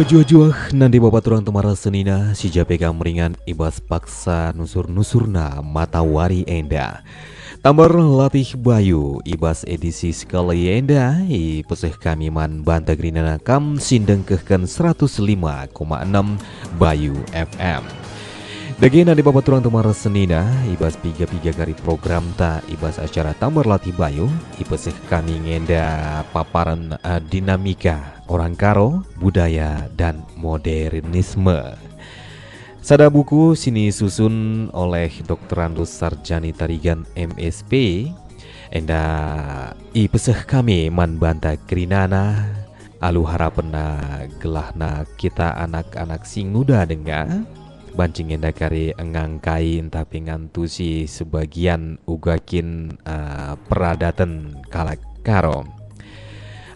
Mejuah-juah 0.00 0.72
nanti 0.72 0.96
bapak 0.96 1.20
turang 1.20 1.44
temara 1.44 1.76
senina 1.76 2.32
si 2.32 2.48
japeka 2.48 2.88
meringan 2.88 3.36
ibas 3.44 3.84
paksa 3.84 4.48
nusur-nusurna 4.56 5.60
matawari 5.60 6.40
enda. 6.48 7.04
Tambar 7.60 7.92
latih 7.92 8.56
bayu 8.56 9.20
ibas 9.28 9.60
edisi 9.68 10.16
sekali 10.16 10.72
enda 10.72 11.20
i 11.28 11.60
peseh 11.68 11.92
kami 11.92 12.32
man 12.32 12.64
banta 12.64 12.96
grinana 12.96 13.36
kam 13.36 13.76
sindeng 13.76 14.24
kehkan 14.24 14.64
105,6 14.64 15.68
bayu 16.80 17.12
FM. 17.36 18.09
Daging 18.80 19.12
nanti 19.12 19.20
bapak 19.20 19.44
turang 19.44 19.60
temara 19.60 19.92
senina 19.92 20.40
ibas 20.72 20.96
piga-piga 20.96 21.52
kari 21.52 21.76
program 21.84 22.24
ta 22.40 22.64
ibas 22.64 22.96
acara 22.96 23.36
tambar 23.36 23.68
latih 23.68 23.92
bayu 23.92 24.24
ipeseh 24.56 24.96
kami 25.04 25.36
ngenda 25.36 26.24
paparan 26.32 26.96
uh, 27.04 27.20
dinamika 27.20 28.24
orang 28.24 28.56
karo 28.56 29.04
budaya 29.20 29.84
dan 30.00 30.24
modernisme. 30.32 31.76
Sada 32.80 33.12
buku 33.12 33.52
sini 33.52 33.92
susun 33.92 34.72
oleh 34.72 35.12
Dr. 35.28 35.60
Andus 35.60 35.92
Sarjani 35.92 36.56
Tarigan 36.56 37.04
MSP 37.12 38.08
Enda 38.72 39.04
i 39.92 40.08
peseh 40.08 40.48
kami 40.48 40.88
man 40.88 41.20
banta 41.20 41.52
krinana 41.68 42.48
Alu 43.04 43.28
harapena 43.28 44.24
gelahna 44.40 45.04
kita 45.20 45.60
anak-anak 45.68 46.24
sing 46.24 46.48
muda 46.48 46.88
dengar 46.88 47.44
Bancing 47.90 48.32
enda 48.32 48.54
kari 48.54 48.94
ngangkain 48.96 49.90
tapi 49.92 50.24
ngantusi 50.24 51.04
sebagian 51.04 52.00
ugakin 52.06 52.96
uh, 53.04 53.58
peradatan 53.66 54.62
kalak 54.70 55.02
karo. 55.20 55.80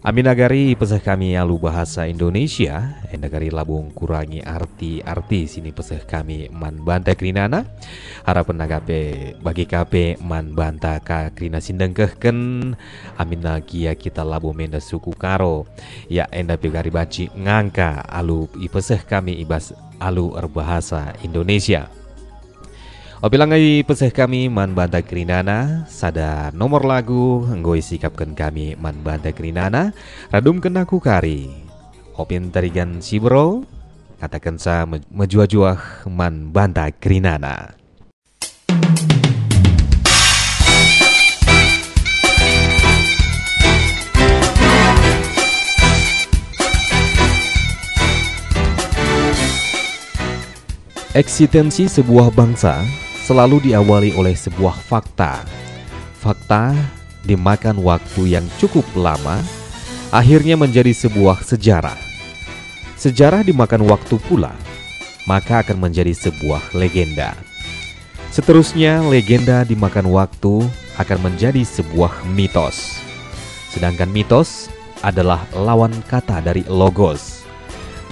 Amin 0.04 0.28
agari 0.28 0.76
pesah 0.76 1.00
kami 1.00 1.32
alu 1.32 1.56
bahasa 1.56 2.04
Indonesia. 2.04 3.00
Endagari 3.08 3.48
labung 3.48 3.88
kurangi 3.88 4.44
arti-arti 4.44 5.48
sini 5.48 5.72
pesah 5.72 6.04
kami 6.04 6.52
man 6.52 6.84
banta 6.84 7.16
krinana. 7.16 7.64
Harapan 8.28 8.60
nagape 8.60 9.32
bagi 9.40 9.64
kape 9.64 10.20
man 10.20 10.52
banta 10.52 11.00
ka 11.00 11.32
krina 11.32 11.56
sindengkehken. 11.56 12.36
Amin 13.16 13.40
lagi 13.40 13.88
ya 13.88 13.96
kita 13.96 14.20
labu 14.20 14.52
menda 14.52 14.76
suku 14.76 15.16
karo. 15.16 15.64
Ya 16.12 16.28
enda 16.28 16.60
pegari 16.60 16.92
baci 16.92 17.32
ngangka 17.32 18.04
alu 18.04 18.44
ipesah 18.60 19.00
kami 19.08 19.40
ibas 19.40 19.72
alu 20.03 20.34
erbahasa 20.34 21.14
Indonesia. 21.23 21.91
Obilangai 23.25 23.87
peseh 23.89 24.12
kami 24.12 24.53
man 24.53 24.77
banda 24.77 25.00
kerinana. 25.00 25.89
Sada 25.89 26.53
nomor 26.53 26.84
lagu 26.84 27.41
Ngoi 27.48 27.81
sikapkan 27.81 28.37
kami 28.37 28.77
man 28.77 29.00
banda 29.00 29.33
kerinana. 29.33 29.97
Radum 30.28 30.61
kenaku 30.61 31.00
kari. 31.00 31.48
Opin 32.15 32.55
tarigan 32.55 33.03
si 33.03 33.19
bro 33.19 33.67
Katakan 34.22 34.55
sa 34.56 34.87
mejuah-juah 34.87 36.06
man 36.06 36.55
banda 36.55 36.87
kerinana 36.95 37.83
Eksistensi 51.14 51.86
sebuah 51.86 52.34
bangsa 52.34 52.82
selalu 53.22 53.70
diawali 53.70 54.19
oleh 54.19 54.34
sebuah 54.34 54.75
fakta. 54.75 55.47
Fakta 56.19 56.75
dimakan 57.22 57.78
waktu 57.86 58.34
yang 58.34 58.42
cukup 58.58 58.82
lama, 58.98 59.38
akhirnya 60.10 60.58
menjadi 60.58 60.91
sebuah 60.91 61.38
sejarah. 61.47 61.94
Sejarah 62.98 63.47
dimakan 63.47 63.86
waktu 63.86 64.19
pula, 64.26 64.58
maka 65.30 65.62
akan 65.62 65.86
menjadi 65.86 66.10
sebuah 66.10 66.74
legenda. 66.74 67.38
Seterusnya, 68.34 68.98
legenda 69.06 69.62
dimakan 69.62 70.10
waktu 70.10 70.66
akan 70.98 71.19
menjadi 71.30 71.62
sebuah 71.62 72.26
mitos. 72.34 72.98
Sedangkan 73.70 74.10
mitos 74.10 74.66
adalah 74.98 75.47
lawan 75.54 75.94
kata 76.10 76.42
dari 76.42 76.66
logos. 76.66 77.34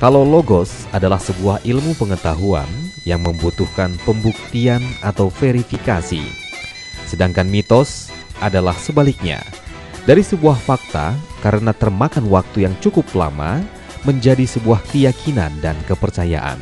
Kalau 0.02 0.26
logos 0.26 0.90
adalah 0.90 1.22
sebuah 1.22 1.62
ilmu 1.62 1.94
pengetahuan 1.94 2.66
yang 3.06 3.22
membutuhkan 3.22 3.94
pembuktian 4.02 4.82
atau 4.98 5.30
verifikasi, 5.30 6.26
sedangkan 7.06 7.46
mitos 7.46 8.10
adalah 8.42 8.74
sebaliknya. 8.74 9.38
Dari 10.02 10.26
sebuah 10.26 10.58
fakta, 10.58 11.14
karena 11.38 11.70
termakan 11.70 12.26
waktu 12.34 12.66
yang 12.66 12.74
cukup 12.82 13.06
lama, 13.14 13.62
menjadi 14.02 14.42
sebuah 14.42 14.82
keyakinan 14.90 15.62
dan 15.62 15.78
kepercayaan. 15.86 16.58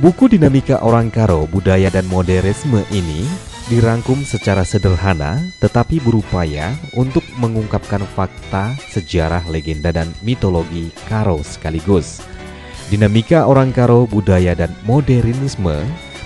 Buku 0.00 0.32
Dinamika 0.32 0.80
Orang 0.80 1.12
Karo, 1.12 1.44
Budaya 1.44 1.92
dan 1.92 2.08
Modernisme 2.08 2.80
ini 2.88 3.28
dirangkum 3.68 4.24
secara 4.24 4.64
sederhana 4.64 5.36
tetapi 5.60 6.00
berupaya 6.00 6.72
untuk 6.96 7.28
mengungkapkan 7.36 8.08
fakta, 8.16 8.72
sejarah, 8.88 9.44
legenda, 9.52 9.92
dan 9.92 10.08
mitologi 10.24 10.88
Karo 11.04 11.44
sekaligus. 11.44 12.33
Dinamika 12.94 13.50
orang 13.50 13.74
Karo, 13.74 14.06
budaya 14.06 14.54
dan 14.54 14.70
modernisme, 14.86 15.74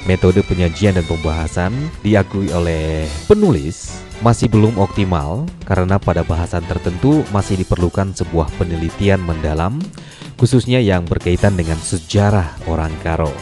metode 0.04 0.44
penyajian 0.44 1.00
dan 1.00 1.06
pembahasan 1.08 1.72
diakui 2.04 2.52
oleh 2.52 3.08
penulis 3.24 4.04
masih 4.20 4.52
belum 4.52 4.76
optimal 4.76 5.48
karena 5.64 5.96
pada 5.96 6.20
bahasan 6.28 6.60
tertentu 6.68 7.24
masih 7.32 7.56
diperlukan 7.56 8.12
sebuah 8.12 8.52
penelitian 8.60 9.16
mendalam 9.24 9.80
khususnya 10.36 10.76
yang 10.76 11.08
berkaitan 11.08 11.56
dengan 11.56 11.80
sejarah 11.80 12.60
orang 12.68 12.92
Karo. 13.00 13.32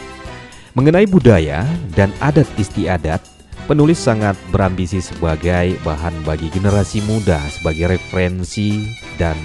Mengenai 0.71 1.03
budaya 1.03 1.67
dan 1.99 2.15
adat 2.23 2.47
istiadat, 2.55 3.19
penulis 3.67 3.99
sangat 3.99 4.39
berambisi 4.55 5.03
sebagai 5.03 5.75
bahan 5.83 6.15
bagi 6.23 6.47
generasi 6.47 7.03
muda 7.03 7.43
sebagai 7.51 7.91
referensi 7.99 8.87
dan 9.19 9.35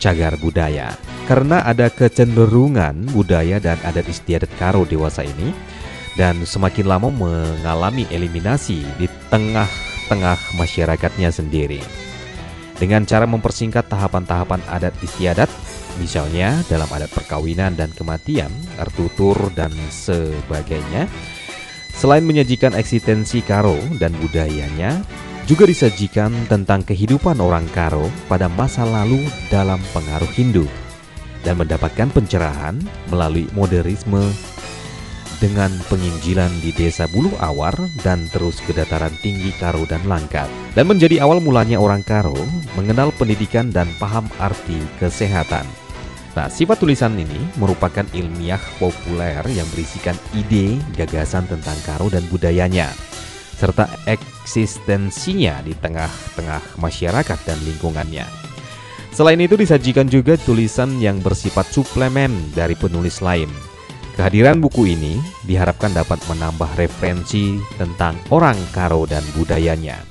cagar 0.00 0.40
budaya. 0.40 1.17
Karena 1.28 1.60
ada 1.60 1.92
kecenderungan 1.92 3.12
budaya 3.12 3.60
dan 3.60 3.76
adat 3.84 4.08
istiadat 4.08 4.48
Karo 4.56 4.88
dewasa 4.88 5.28
ini 5.28 5.52
dan 6.16 6.40
semakin 6.40 6.88
lama 6.88 7.12
mengalami 7.12 8.08
eliminasi 8.08 8.80
di 8.96 9.04
tengah-tengah 9.28 10.56
masyarakatnya 10.56 11.28
sendiri. 11.28 11.84
Dengan 12.80 13.04
cara 13.04 13.28
mempersingkat 13.28 13.92
tahapan-tahapan 13.92 14.64
adat 14.72 14.96
istiadat, 15.04 15.52
misalnya 16.00 16.64
dalam 16.64 16.88
adat 16.88 17.12
perkawinan 17.12 17.76
dan 17.76 17.92
kematian, 17.92 18.48
tertutur 18.80 19.36
dan 19.52 19.68
sebagainya, 19.92 21.12
selain 21.92 22.24
menyajikan 22.24 22.72
eksistensi 22.72 23.44
Karo 23.44 23.76
dan 24.00 24.16
budayanya, 24.16 25.04
juga 25.44 25.68
disajikan 25.68 26.32
tentang 26.48 26.80
kehidupan 26.88 27.36
orang 27.36 27.68
Karo 27.76 28.08
pada 28.32 28.48
masa 28.48 28.88
lalu 28.88 29.20
dalam 29.52 29.82
pengaruh 29.92 30.32
Hindu 30.32 30.87
dan 31.48 31.56
mendapatkan 31.56 32.12
pencerahan 32.12 32.76
melalui 33.08 33.48
modernisme 33.56 34.20
dengan 35.40 35.72
penginjilan 35.88 36.52
di 36.60 36.76
desa 36.76 37.08
Bulu 37.08 37.32
Awar 37.40 37.72
dan 38.04 38.28
terus 38.28 38.60
ke 38.60 38.76
dataran 38.76 39.16
tinggi 39.24 39.56
Karo 39.56 39.88
dan 39.88 40.04
Langkat 40.04 40.52
dan 40.76 40.84
menjadi 40.84 41.24
awal 41.24 41.40
mulanya 41.40 41.80
orang 41.80 42.04
Karo 42.04 42.36
mengenal 42.76 43.08
pendidikan 43.16 43.72
dan 43.72 43.88
paham 43.96 44.28
arti 44.36 44.76
kesehatan. 45.00 45.64
Nah, 46.36 46.52
sifat 46.52 46.84
tulisan 46.84 47.16
ini 47.16 47.40
merupakan 47.56 48.04
ilmiah 48.12 48.60
populer 48.76 49.40
yang 49.48 49.66
berisikan 49.72 50.14
ide, 50.36 50.76
gagasan 51.00 51.48
tentang 51.48 51.80
Karo 51.88 52.12
dan 52.12 52.28
budayanya 52.28 52.92
serta 53.58 53.90
eksistensinya 54.06 55.58
di 55.66 55.74
tengah-tengah 55.74 56.78
masyarakat 56.78 57.38
dan 57.42 57.58
lingkungannya. 57.66 58.22
Selain 59.12 59.40
itu 59.40 59.58
disajikan 59.58 60.06
juga 60.06 60.38
tulisan 60.38 61.02
yang 61.02 61.18
bersifat 61.18 61.68
suplemen 61.68 62.30
dari 62.54 62.78
penulis 62.78 63.18
lain. 63.18 63.50
Kehadiran 64.18 64.58
buku 64.58 64.98
ini 64.98 65.22
diharapkan 65.46 65.94
dapat 65.94 66.18
menambah 66.26 66.74
referensi 66.74 67.62
tentang 67.78 68.18
orang 68.34 68.58
Karo 68.74 69.06
dan 69.06 69.22
budayanya. 69.38 70.02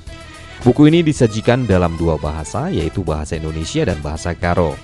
Buku 0.64 0.90
ini 0.90 1.06
disajikan 1.06 1.68
dalam 1.68 1.94
dua 2.00 2.18
bahasa, 2.18 2.66
yaitu 2.72 3.06
bahasa 3.06 3.38
Indonesia 3.38 3.86
dan 3.86 4.00
bahasa 4.02 4.34
Karo. 4.34 4.74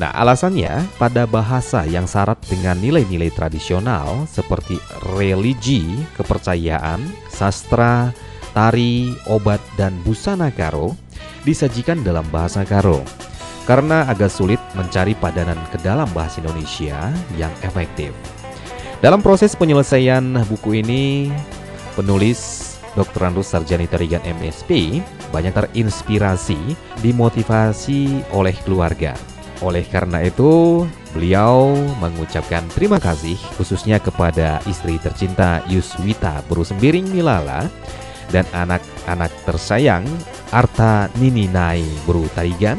Nah, 0.00 0.10
alasannya 0.16 0.88
pada 0.96 1.28
bahasa 1.28 1.84
yang 1.84 2.08
syarat 2.08 2.40
dengan 2.48 2.80
nilai-nilai 2.80 3.28
tradisional 3.30 4.24
seperti 4.24 4.80
religi, 5.12 5.84
kepercayaan, 6.16 7.04
sastra, 7.28 8.16
tari, 8.56 9.12
obat, 9.28 9.60
dan 9.76 9.92
busana 10.02 10.48
Karo 10.48 10.96
disajikan 11.44 12.00
dalam 12.00 12.24
bahasa 12.32 12.64
Karo. 12.64 13.04
Karena 13.70 14.02
agak 14.10 14.34
sulit 14.34 14.58
mencari 14.74 15.14
padanan 15.14 15.54
ke 15.70 15.78
dalam 15.78 16.10
bahasa 16.10 16.42
Indonesia 16.42 17.14
yang 17.38 17.54
efektif. 17.62 18.10
Dalam 18.98 19.22
proses 19.22 19.54
penyelesaian 19.54 20.42
buku 20.50 20.82
ini, 20.82 21.30
penulis 21.94 22.74
Dr. 22.98 23.30
Andus 23.30 23.54
Sarjani 23.54 23.86
Tarigan 23.86 24.26
MSP 24.26 24.98
banyak 25.30 25.54
terinspirasi, 25.54 26.58
dimotivasi 26.98 28.26
oleh 28.34 28.58
keluarga 28.66 29.14
oleh 29.60 29.84
karena 29.84 30.24
itu, 30.24 30.84
Beliau 31.10 31.74
mengucapkan 31.98 32.62
terima 32.70 33.02
kasih 33.02 33.34
khususnya 33.58 33.98
kepada 33.98 34.62
istri 34.70 34.94
tercinta 35.02 35.58
Yuswita 35.66 36.38
Buru 36.46 36.62
Sembiring 36.62 37.10
Milala 37.10 37.66
dan 38.30 38.46
anak-anak 38.54 39.34
tersayang 39.42 40.06
Arta 40.54 41.10
Nininai 41.18 41.82
Buru 42.06 42.30
Tarigan, 42.30 42.78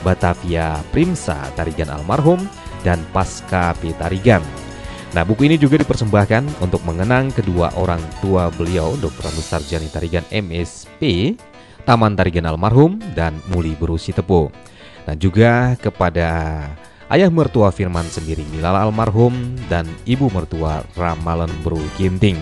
Batavia 0.00 0.80
Primsa 0.90 1.50
Tarigan 1.54 1.92
almarhum, 1.92 2.44
dan 2.82 3.00
Pasca 3.12 3.76
P. 3.76 3.92
Tarigan. 3.96 4.40
Nah, 5.10 5.26
buku 5.26 5.50
ini 5.50 5.58
juga 5.58 5.74
dipersembahkan 5.82 6.62
untuk 6.62 6.86
mengenang 6.86 7.34
kedua 7.34 7.74
orang 7.74 8.00
tua 8.22 8.46
beliau, 8.54 8.94
Dr. 8.94 9.26
Anus 9.26 9.50
Sarjani 9.50 9.90
Tarigan 9.90 10.22
MSP, 10.30 11.34
Taman 11.82 12.14
Tarigan 12.14 12.46
almarhum, 12.46 13.02
dan 13.18 13.42
Muli 13.50 13.74
Buru 13.74 13.98
Sitepo. 13.98 14.54
Dan 15.02 15.18
juga 15.18 15.74
kepada 15.82 16.62
ayah 17.10 17.26
mertua 17.26 17.74
Firman 17.74 18.06
sendiri 18.06 18.46
Milala 18.54 18.86
almarhum 18.86 19.34
dan 19.66 19.88
ibu 20.06 20.30
mertua 20.30 20.86
Ramalan 20.94 21.50
Bro 21.66 21.82
Ginting. 21.98 22.38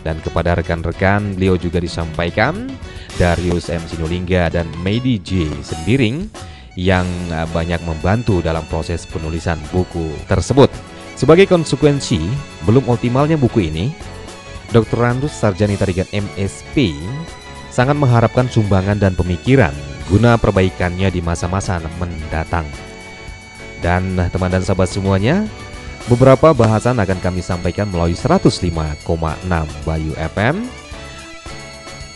Dan 0.00 0.16
kepada 0.24 0.56
rekan-rekan 0.56 1.36
beliau 1.36 1.60
juga 1.60 1.76
disampaikan 1.82 2.72
Darius 3.20 3.68
M. 3.68 3.84
Sinulingga 3.84 4.48
dan 4.48 4.64
Medi 4.80 5.20
J. 5.20 5.52
Sembiring 5.60 6.48
yang 6.78 7.04
eh, 7.34 7.48
banyak 7.50 7.82
membantu 7.82 8.38
dalam 8.38 8.62
proses 8.70 9.02
penulisan 9.10 9.58
buku 9.74 10.14
tersebut. 10.30 10.70
Sebagai 11.18 11.50
konsekuensi, 11.50 12.22
belum 12.62 12.86
optimalnya 12.86 13.34
buku 13.34 13.66
ini, 13.66 13.90
Dr. 14.70 15.02
Randus 15.02 15.34
Sarjani 15.34 15.74
Tarigan 15.74 16.06
MSP 16.14 16.94
sangat 17.74 17.98
mengharapkan 17.98 18.46
sumbangan 18.46 19.02
dan 19.02 19.18
pemikiran 19.18 19.74
guna 20.06 20.38
perbaikannya 20.38 21.10
di 21.10 21.18
masa-masa 21.18 21.82
mendatang. 21.98 22.64
Dan 23.82 24.14
teman 24.30 24.50
dan 24.50 24.62
sahabat 24.62 24.86
semuanya, 24.86 25.42
beberapa 26.06 26.54
bahasan 26.54 27.02
akan 27.02 27.18
kami 27.18 27.42
sampaikan 27.42 27.90
melalui 27.90 28.14
105,6 28.14 29.02
Bayu 29.82 30.14
FM 30.14 30.62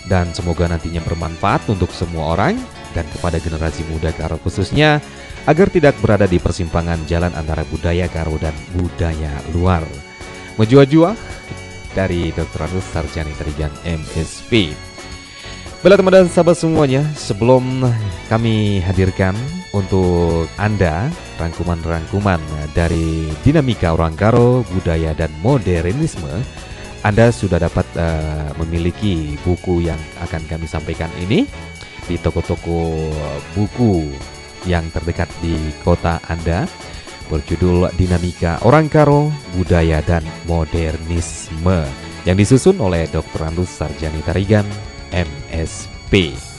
dan 0.06 0.30
semoga 0.34 0.66
nantinya 0.66 0.98
bermanfaat 1.02 1.66
untuk 1.70 1.90
semua 1.94 2.34
orang 2.34 2.58
dan 2.92 3.08
kepada 3.08 3.40
generasi 3.42 3.82
muda 3.88 4.12
Karo 4.12 4.38
khususnya 4.40 5.02
agar 5.44 5.68
tidak 5.68 5.98
berada 5.98 6.30
di 6.30 6.38
persimpangan 6.38 7.02
jalan 7.10 7.34
antara 7.34 7.66
budaya 7.66 8.06
Karo 8.06 8.38
dan 8.38 8.54
budaya 8.76 9.32
luar. 9.50 9.82
Menjua-jua 10.60 11.16
dari 11.96 12.32
Dr. 12.32 12.68
Anus 12.68 12.86
Sarjani 12.92 13.32
Terigan 13.36 13.72
MSP. 13.84 14.72
Baiklah 15.82 15.98
teman 15.98 16.14
dan 16.14 16.30
sahabat 16.30 16.54
semuanya, 16.54 17.02
sebelum 17.18 17.82
kami 18.30 18.78
hadirkan 18.86 19.34
untuk 19.74 20.46
Anda 20.54 21.10
rangkuman-rangkuman 21.42 22.38
dari 22.70 23.26
dinamika 23.42 23.90
orang 23.90 24.14
Karo, 24.14 24.62
budaya 24.70 25.10
dan 25.10 25.34
modernisme, 25.42 26.30
Anda 27.02 27.34
sudah 27.34 27.58
dapat 27.58 27.82
uh, 27.98 28.54
memiliki 28.62 29.34
buku 29.42 29.82
yang 29.82 29.98
akan 30.22 30.46
kami 30.46 30.70
sampaikan 30.70 31.10
ini 31.18 31.50
di 32.12 32.20
toko-toko 32.20 33.08
buku 33.56 34.12
yang 34.68 34.84
terdekat 34.92 35.32
di 35.40 35.56
kota 35.80 36.20
Anda 36.28 36.68
berjudul 37.32 37.88
Dinamika 37.96 38.60
Orang 38.68 38.92
Karo, 38.92 39.32
Budaya 39.56 40.04
dan 40.04 40.20
Modernisme 40.44 41.88
yang 42.28 42.36
disusun 42.36 42.76
oleh 42.76 43.08
Dr. 43.08 43.48
Andus 43.48 43.72
Sarjani 43.72 44.20
Tarigan 44.28 44.68
MSP. 45.08 46.51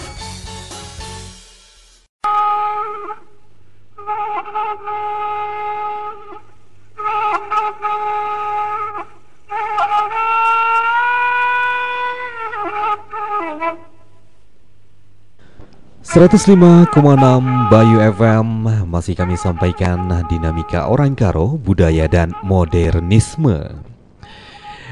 Seratus 16.13 16.45
lima 16.45 16.85
enam 16.93 17.73
Bayu 17.73 17.97
FM 17.97 18.69
masih 18.85 19.17
kami 19.17 19.33
sampaikan 19.33 20.05
dinamika 20.29 20.85
orang 20.85 21.17
Karo, 21.17 21.57
budaya 21.57 22.05
dan 22.05 22.37
modernisme. 22.45 23.81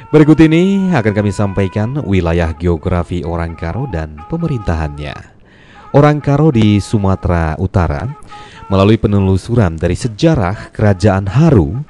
Berikut 0.09 0.41
ini 0.41 0.89
akan 0.89 1.13
kami 1.13 1.29
sampaikan 1.29 2.01
wilayah 2.09 2.57
geografi 2.57 3.21
Orang 3.21 3.53
Karo 3.53 3.85
dan 3.93 4.17
pemerintahannya. 4.33 5.13
Orang 5.93 6.25
Karo 6.25 6.49
di 6.49 6.81
Sumatera 6.81 7.53
Utara 7.61 8.01
melalui 8.73 8.97
penelusuran 8.97 9.77
dari 9.77 9.93
sejarah 9.93 10.73
Kerajaan 10.73 11.29
Haru 11.29 11.85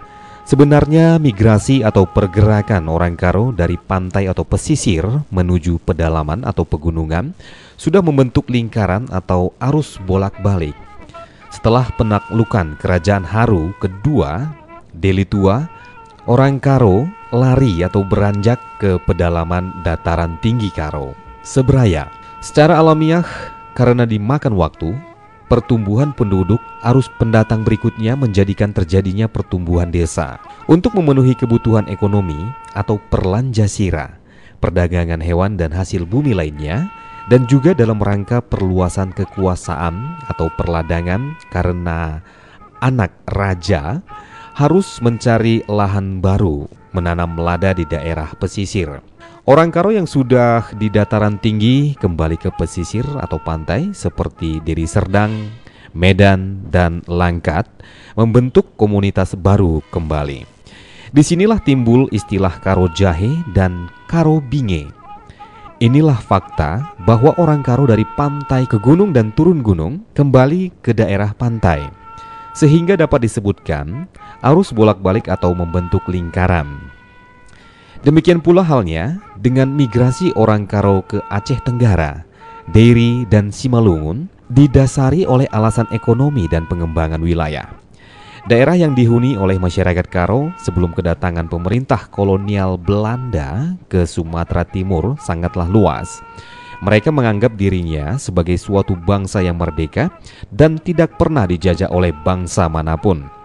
Sebenarnya 0.51 1.15
migrasi 1.15 1.79
atau 1.79 2.03
pergerakan 2.03 2.91
orang 2.91 3.15
Karo 3.15 3.55
dari 3.55 3.79
pantai 3.79 4.27
atau 4.27 4.43
pesisir 4.43 5.07
menuju 5.31 5.79
pedalaman 5.79 6.43
atau 6.43 6.67
pegunungan 6.67 7.31
sudah 7.79 8.03
membentuk 8.03 8.51
lingkaran 8.51 9.07
atau 9.15 9.55
arus 9.63 9.95
bolak-balik. 10.03 10.75
Setelah 11.55 11.87
penaklukan 11.95 12.75
Kerajaan 12.83 13.23
Haru 13.23 13.71
kedua, 13.79 14.51
Delitua, 14.91 15.71
orang 16.27 16.59
Karo 16.59 17.07
lari 17.31 17.79
atau 17.87 18.03
beranjak 18.03 18.59
ke 18.75 18.99
pedalaman 19.07 19.71
dataran 19.87 20.35
tinggi 20.43 20.67
Karo. 20.67 21.15
Seberaya, 21.47 22.11
secara 22.43 22.75
alamiah 22.75 23.23
karena 23.71 24.03
dimakan 24.03 24.59
waktu, 24.59 24.99
pertumbuhan 25.51 26.15
penduduk 26.15 26.63
arus 26.79 27.11
pendatang 27.19 27.67
berikutnya 27.67 28.15
menjadikan 28.15 28.71
terjadinya 28.71 29.27
pertumbuhan 29.27 29.91
desa 29.91 30.39
untuk 30.71 30.95
memenuhi 30.95 31.35
kebutuhan 31.35 31.91
ekonomi 31.91 32.39
atau 32.71 32.95
perlanjasira, 33.11 34.15
perdagangan 34.63 35.19
hewan 35.19 35.59
dan 35.59 35.75
hasil 35.75 36.07
bumi 36.07 36.31
lainnya, 36.31 36.87
dan 37.27 37.51
juga 37.51 37.75
dalam 37.75 37.99
rangka 37.99 38.39
perluasan 38.39 39.11
kekuasaan 39.11 40.23
atau 40.31 40.47
perladangan 40.55 41.35
karena 41.51 42.23
anak 42.79 43.11
raja 43.27 43.99
harus 44.55 45.03
mencari 45.03 45.67
lahan 45.67 46.23
baru 46.23 46.71
menanam 46.95 47.35
lada 47.35 47.75
di 47.75 47.83
daerah 47.83 48.31
pesisir. 48.39 49.03
Orang 49.51 49.67
Karo 49.67 49.91
yang 49.91 50.07
sudah 50.07 50.71
di 50.79 50.87
dataran 50.87 51.35
tinggi 51.35 51.91
kembali 51.99 52.39
ke 52.39 52.55
pesisir 52.55 53.03
atau 53.19 53.35
pantai 53.35 53.91
seperti 53.91 54.63
Diri 54.63 54.87
Serdang, 54.87 55.51
Medan, 55.91 56.71
dan 56.71 57.03
Langkat 57.03 57.67
membentuk 58.15 58.79
komunitas 58.79 59.35
baru 59.35 59.83
kembali. 59.91 60.47
Di 61.11 61.19
sinilah 61.19 61.59
timbul 61.59 62.07
istilah 62.15 62.63
Karo 62.63 62.87
Jahe 62.95 63.43
dan 63.51 63.91
Karo 64.07 64.39
Binge. 64.39 64.87
Inilah 65.83 66.23
fakta 66.23 66.95
bahwa 67.03 67.35
orang 67.35 67.59
Karo 67.59 67.83
dari 67.83 68.07
pantai 68.15 68.63
ke 68.63 68.79
gunung 68.79 69.11
dan 69.11 69.35
turun 69.35 69.59
gunung 69.59 70.07
kembali 70.15 70.79
ke 70.79 70.95
daerah 70.95 71.35
pantai 71.35 71.91
sehingga 72.55 72.95
dapat 72.95 73.27
disebutkan 73.27 74.07
arus 74.47 74.71
bolak-balik 74.71 75.27
atau 75.27 75.51
membentuk 75.51 76.07
lingkaran. 76.07 76.90
Demikian 78.01 78.41
pula 78.41 78.65
halnya 78.65 79.21
dengan 79.37 79.69
migrasi 79.77 80.33
orang 80.33 80.65
Karo 80.65 81.05
ke 81.05 81.21
Aceh 81.29 81.61
Tenggara, 81.61 82.25
Deri 82.73 83.29
dan 83.29 83.53
Simalungun 83.53 84.25
didasari 84.49 85.21
oleh 85.29 85.45
alasan 85.53 85.85
ekonomi 85.93 86.49
dan 86.49 86.65
pengembangan 86.65 87.21
wilayah. 87.21 87.69
Daerah 88.49 88.73
yang 88.73 88.97
dihuni 88.97 89.37
oleh 89.37 89.61
masyarakat 89.61 90.09
Karo 90.09 90.49
sebelum 90.57 90.97
kedatangan 90.97 91.45
pemerintah 91.45 92.09
kolonial 92.09 92.81
Belanda 92.81 93.77
ke 93.85 94.01
Sumatera 94.09 94.65
Timur 94.65 95.13
sangatlah 95.21 95.69
luas 95.69 96.25
mereka 96.81 97.13
menganggap 97.13 97.53
dirinya 97.53 98.17
sebagai 98.17 98.57
suatu 98.57 98.97
bangsa 98.97 99.45
yang 99.45 99.61
merdeka 99.61 100.09
dan 100.49 100.81
tidak 100.81 101.13
pernah 101.21 101.45
dijajah 101.45 101.93
oleh 101.93 102.09
bangsa 102.25 102.65
mana 102.65 102.97
pun. 102.97 103.40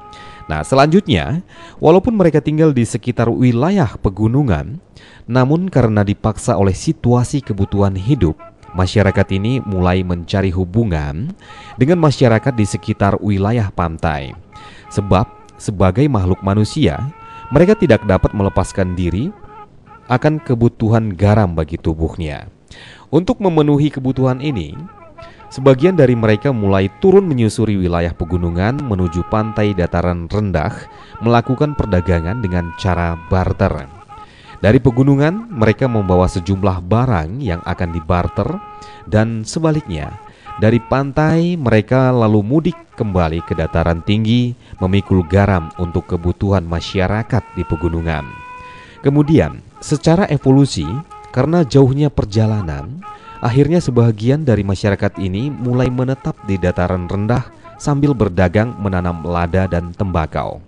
Nah, 0.47 0.63
selanjutnya, 0.63 1.43
walaupun 1.83 2.15
mereka 2.15 2.39
tinggal 2.39 2.71
di 2.71 2.87
sekitar 2.87 3.27
wilayah 3.27 3.99
pegunungan, 3.99 4.79
namun 5.27 5.67
karena 5.67 6.07
dipaksa 6.07 6.55
oleh 6.55 6.75
situasi 6.75 7.43
kebutuhan 7.43 7.99
hidup, 7.99 8.39
masyarakat 8.79 9.27
ini 9.35 9.59
mulai 9.67 10.07
mencari 10.07 10.55
hubungan 10.55 11.35
dengan 11.75 11.99
masyarakat 11.99 12.55
di 12.55 12.63
sekitar 12.63 13.19
wilayah 13.19 13.75
pantai. 13.75 14.39
Sebab, 14.95 15.27
sebagai 15.59 16.07
makhluk 16.07 16.39
manusia, 16.47 17.11
mereka 17.51 17.75
tidak 17.75 18.07
dapat 18.07 18.31
melepaskan 18.31 18.95
diri 18.95 19.35
akan 20.07 20.39
kebutuhan 20.39 21.11
garam 21.11 21.59
bagi 21.59 21.75
tubuhnya. 21.75 22.47
Untuk 23.11 23.43
memenuhi 23.43 23.91
kebutuhan 23.91 24.39
ini, 24.39 24.79
sebagian 25.51 25.95
dari 25.95 26.15
mereka 26.15 26.51
mulai 26.51 26.91
turun 27.01 27.27
menyusuri 27.27 27.79
wilayah 27.79 28.13
pegunungan 28.13 28.83
menuju 28.83 29.27
pantai 29.29 29.73
dataran 29.73 30.27
rendah, 30.27 30.73
melakukan 31.23 31.75
perdagangan 31.75 32.43
dengan 32.43 32.75
cara 32.81 33.19
barter. 33.29 33.87
Dari 34.57 34.81
pegunungan, 34.81 35.53
mereka 35.53 35.85
membawa 35.85 36.25
sejumlah 36.27 36.81
barang 36.89 37.45
yang 37.45 37.61
akan 37.63 37.91
dibarter, 37.93 38.49
dan 39.05 39.45
sebaliknya, 39.45 40.17
Dari 40.57 40.81
pantai, 40.81 41.53
mereka 41.61 42.09
lalu 42.09 42.41
mudik 42.41 42.97
kembali 42.97 43.45
ke 43.45 43.53
dataran 43.53 44.01
tinggi, 44.01 44.57
memikul 44.81 45.21
garam 45.29 45.69
untuk 45.77 46.09
kebutuhan 46.09 46.65
masyarakat 46.65 47.45
di 47.53 47.61
pegunungan. 47.61 48.25
Kemudian, 49.05 49.61
secara 49.85 50.25
evolusi, 50.33 50.89
karena 51.29 51.61
jauhnya 51.61 52.09
perjalanan, 52.09 53.05
akhirnya 53.45 53.81
sebagian 53.83 54.43
dari 54.45 54.63
masyarakat 54.65 55.19
ini 55.21 55.49
mulai 55.53 55.93
menetap 55.93 56.37
di 56.45 56.57
dataran 56.57 57.09
rendah 57.09 57.49
sambil 57.77 58.17
berdagang 58.17 58.73
menanam 58.81 59.25
lada 59.25 59.69
dan 59.69 59.93
tembakau. 59.93 60.61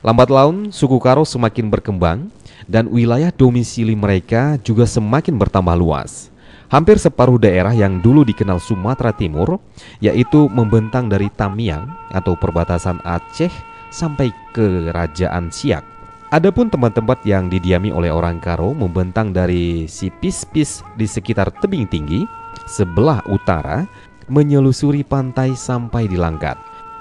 Lambat 0.00 0.32
laun, 0.32 0.72
suku 0.72 0.96
Karo 0.96 1.28
semakin 1.28 1.68
berkembang 1.68 2.32
dan 2.64 2.88
wilayah 2.88 3.28
domisili 3.28 3.92
mereka 3.92 4.56
juga 4.64 4.88
semakin 4.88 5.36
bertambah 5.36 5.76
luas. 5.76 6.32
Hampir 6.70 7.02
separuh 7.02 7.36
daerah 7.36 7.74
yang 7.74 7.98
dulu 7.98 8.22
dikenal 8.22 8.62
Sumatera 8.62 9.10
Timur, 9.10 9.58
yaitu 9.98 10.46
membentang 10.48 11.10
dari 11.10 11.26
Tamiang 11.26 11.90
atau 12.14 12.38
perbatasan 12.38 13.02
Aceh 13.02 13.50
sampai 13.90 14.30
ke 14.54 14.88
Kerajaan 14.88 15.50
Siak. 15.50 15.99
Adapun 16.30 16.70
tempat-tempat 16.70 17.26
yang 17.26 17.50
didiami 17.50 17.90
oleh 17.90 18.06
orang 18.06 18.38
Karo 18.38 18.70
membentang 18.70 19.34
dari 19.34 19.90
Sipis-Pis 19.90 20.86
di 20.94 21.02
sekitar 21.02 21.50
tebing 21.58 21.90
tinggi, 21.90 22.22
sebelah 22.70 23.18
utara 23.26 23.82
menyelusuri 24.30 25.02
pantai 25.02 25.58
sampai 25.58 26.06
di 26.06 26.14
Langkat. 26.14 26.54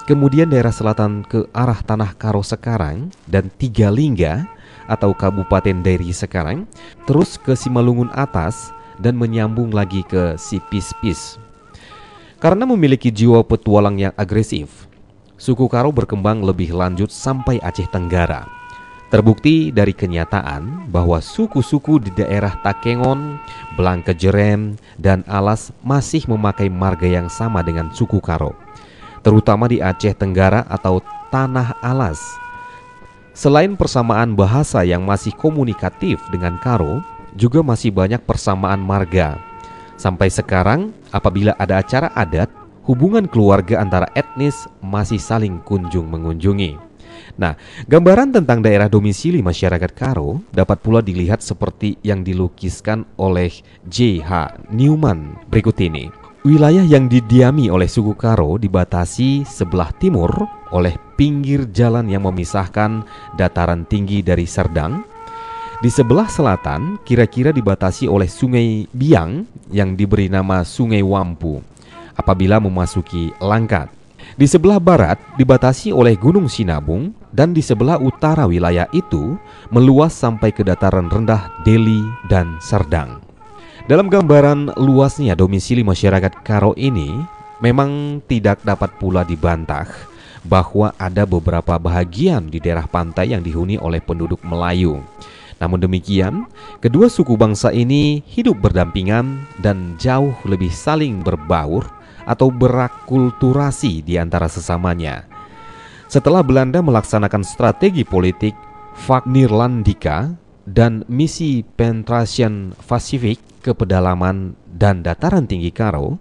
Kemudian 0.09 0.49
daerah 0.49 0.73
selatan 0.73 1.21
ke 1.21 1.45
arah 1.53 1.77
tanah 1.77 2.17
Karo 2.17 2.41
sekarang 2.41 3.13
dan 3.29 3.53
Tiga 3.61 3.93
Lingga 3.93 4.49
atau 4.89 5.13
Kabupaten 5.13 5.77
Dairi 5.85 6.09
sekarang, 6.09 6.65
terus 7.05 7.37
ke 7.37 7.53
Simalungun 7.53 8.09
atas 8.17 8.73
dan 8.97 9.13
menyambung 9.13 9.69
lagi 9.69 10.01
ke 10.09 10.41
Sipis-Pis. 10.41 11.37
Karena 12.41 12.65
memiliki 12.65 13.13
jiwa 13.13 13.45
petualang 13.45 14.01
yang 14.01 14.13
agresif, 14.17 14.89
suku 15.37 15.69
Karo 15.69 15.93
berkembang 15.93 16.41
lebih 16.41 16.73
lanjut 16.73 17.13
sampai 17.13 17.61
Aceh 17.61 17.85
Tenggara. 17.93 18.58
Terbukti 19.09 19.73
dari 19.73 19.89
kenyataan 19.89 20.85
bahwa 20.93 21.17
suku-suku 21.17 21.97
di 21.97 22.13
daerah 22.13 22.53
Takengon, 22.61 23.41
Blangkejerem, 23.73 24.77
dan 25.01 25.25
Alas 25.25 25.73
masih 25.81 26.29
memakai 26.29 26.69
marga 26.69 27.09
yang 27.09 27.25
sama 27.25 27.65
dengan 27.65 27.89
suku 27.89 28.21
Karo, 28.21 28.53
terutama 29.25 29.65
di 29.65 29.81
Aceh 29.81 30.13
Tenggara 30.13 30.61
atau 30.69 31.01
Tanah 31.33 31.81
Alas. 31.81 32.21
Selain 33.33 33.73
persamaan 33.73 34.37
bahasa 34.37 34.85
yang 34.85 35.01
masih 35.01 35.33
komunikatif 35.33 36.21
dengan 36.29 36.61
Karo, 36.61 37.01
juga 37.33 37.65
masih 37.65 37.89
banyak 37.89 38.21
persamaan 38.29 38.77
marga. 38.77 39.41
Sampai 39.97 40.29
sekarang, 40.29 40.93
apabila 41.09 41.57
ada 41.57 41.81
acara 41.81 42.13
adat, 42.13 42.53
hubungan 42.85 43.25
keluarga 43.25 43.81
antara 43.81 44.05
etnis 44.13 44.69
masih 44.85 45.17
saling 45.17 45.57
kunjung 45.65 46.13
mengunjungi. 46.13 46.88
Nah, 47.39 47.55
gambaran 47.87 48.35
tentang 48.35 48.59
daerah 48.59 48.91
domisili 48.91 49.39
masyarakat 49.39 49.95
Karo 49.95 50.43
dapat 50.51 50.83
pula 50.83 50.99
dilihat 50.99 51.39
seperti 51.39 51.95
yang 52.03 52.19
dilukiskan 52.19 53.07
oleh 53.15 53.47
J.H. 53.87 54.59
Newman 54.75 55.39
berikut 55.47 55.79
ini. 55.79 56.11
Wilayah 56.43 56.83
yang 56.83 57.07
didiami 57.07 57.71
oleh 57.71 57.87
suku 57.87 58.11
Karo 58.19 58.59
dibatasi 58.59 59.47
sebelah 59.47 59.95
timur 59.95 60.31
oleh 60.75 60.99
pinggir 61.15 61.71
jalan 61.71 62.11
yang 62.11 62.27
memisahkan 62.27 63.07
dataran 63.39 63.87
tinggi 63.87 64.19
dari 64.19 64.43
Serdang 64.43 65.03
di 65.79 65.87
sebelah 65.87 66.27
selatan 66.27 66.99
kira-kira 67.07 67.55
dibatasi 67.55 68.07
oleh 68.11 68.27
Sungai 68.27 68.83
Biang 68.91 69.47
yang 69.71 69.95
diberi 69.95 70.27
nama 70.27 70.67
Sungai 70.67 70.99
Wampu 70.99 71.63
apabila 72.19 72.59
memasuki 72.59 73.31
Langkat. 73.39 73.87
Di 74.35 74.43
sebelah 74.47 74.79
barat 74.79 75.19
dibatasi 75.39 75.95
oleh 75.95 76.19
Gunung 76.19 76.51
Sinabung 76.51 77.15
dan 77.33 77.53
di 77.53 77.61
sebelah 77.61 78.01
utara 78.01 78.49
wilayah 78.49 78.89
itu 78.93 79.37
meluas 79.69 80.13
sampai 80.13 80.49
ke 80.49 80.65
dataran 80.65 81.09
rendah 81.09 81.49
Deli 81.61 82.01
dan 82.27 82.57
Serdang. 82.61 83.21
Dalam 83.89 84.05
gambaran 84.05 84.77
luasnya 84.77 85.33
domisili 85.33 85.81
masyarakat 85.81 86.45
Karo 86.45 86.77
ini 86.77 87.09
memang 87.57 88.21
tidak 88.29 88.61
dapat 88.61 88.93
pula 89.01 89.25
dibantah 89.25 89.89
bahwa 90.45 90.93
ada 90.95 91.25
beberapa 91.25 91.75
bahagian 91.75 92.47
di 92.47 92.61
daerah 92.61 92.87
pantai 92.87 93.33
yang 93.33 93.43
dihuni 93.43 93.75
oleh 93.81 93.99
penduduk 93.99 94.39
Melayu. 94.45 95.01
Namun 95.59 95.83
demikian, 95.83 96.47
kedua 96.79 97.11
suku 97.11 97.35
bangsa 97.35 97.75
ini 97.75 98.23
hidup 98.31 98.63
berdampingan 98.63 99.43
dan 99.59 99.99
jauh 99.99 100.31
lebih 100.47 100.71
saling 100.71 101.19
berbaur 101.19 101.83
atau 102.23 102.47
berakulturasi 102.47 104.05
di 104.05 104.15
antara 104.15 104.47
sesamanya. 104.47 105.38
Setelah 106.09 106.41
Belanda 106.41 106.81
melaksanakan 106.81 107.45
strategi 107.45 108.01
politik 108.01 108.57
Fagnirlandika 108.97 110.33
dan 110.65 111.05
misi 111.05 111.61
Penetration 111.61 112.73
Pacific 112.81 113.37
ke 113.61 113.77
pedalaman 113.77 114.57
dan 114.73 115.05
dataran 115.05 115.45
tinggi 115.45 115.69
Karo, 115.69 116.17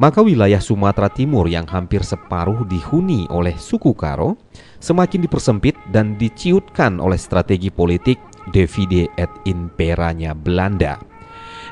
maka 0.00 0.24
wilayah 0.24 0.56
Sumatera 0.56 1.12
Timur 1.12 1.52
yang 1.52 1.68
hampir 1.68 2.00
separuh 2.00 2.64
dihuni 2.64 3.28
oleh 3.28 3.52
suku 3.60 3.92
Karo 3.92 4.40
semakin 4.80 5.28
dipersempit 5.28 5.76
dan 5.92 6.16
diciutkan 6.16 6.96
oleh 6.96 7.20
strategi 7.20 7.68
politik 7.68 8.16
Divide 8.48 9.12
et 9.20 9.28
Imperanya 9.44 10.32
Belanda. 10.32 10.96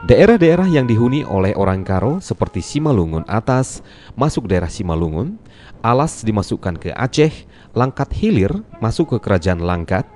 Daerah-daerah 0.04 0.68
yang 0.68 0.84
dihuni 0.84 1.24
oleh 1.24 1.56
orang 1.56 1.80
Karo 1.80 2.20
seperti 2.20 2.60
Simalungun 2.60 3.24
Atas 3.24 3.80
masuk 4.12 4.52
daerah 4.52 4.68
Simalungun, 4.68 5.40
Alas 5.80 6.20
dimasukkan 6.20 6.76
ke 6.76 6.92
Aceh, 6.92 7.32
Langkat 7.74 8.14
Hilir 8.14 8.50
masuk 8.78 9.14
ke 9.14 9.18
Kerajaan 9.18 9.58
Langkat, 9.58 10.06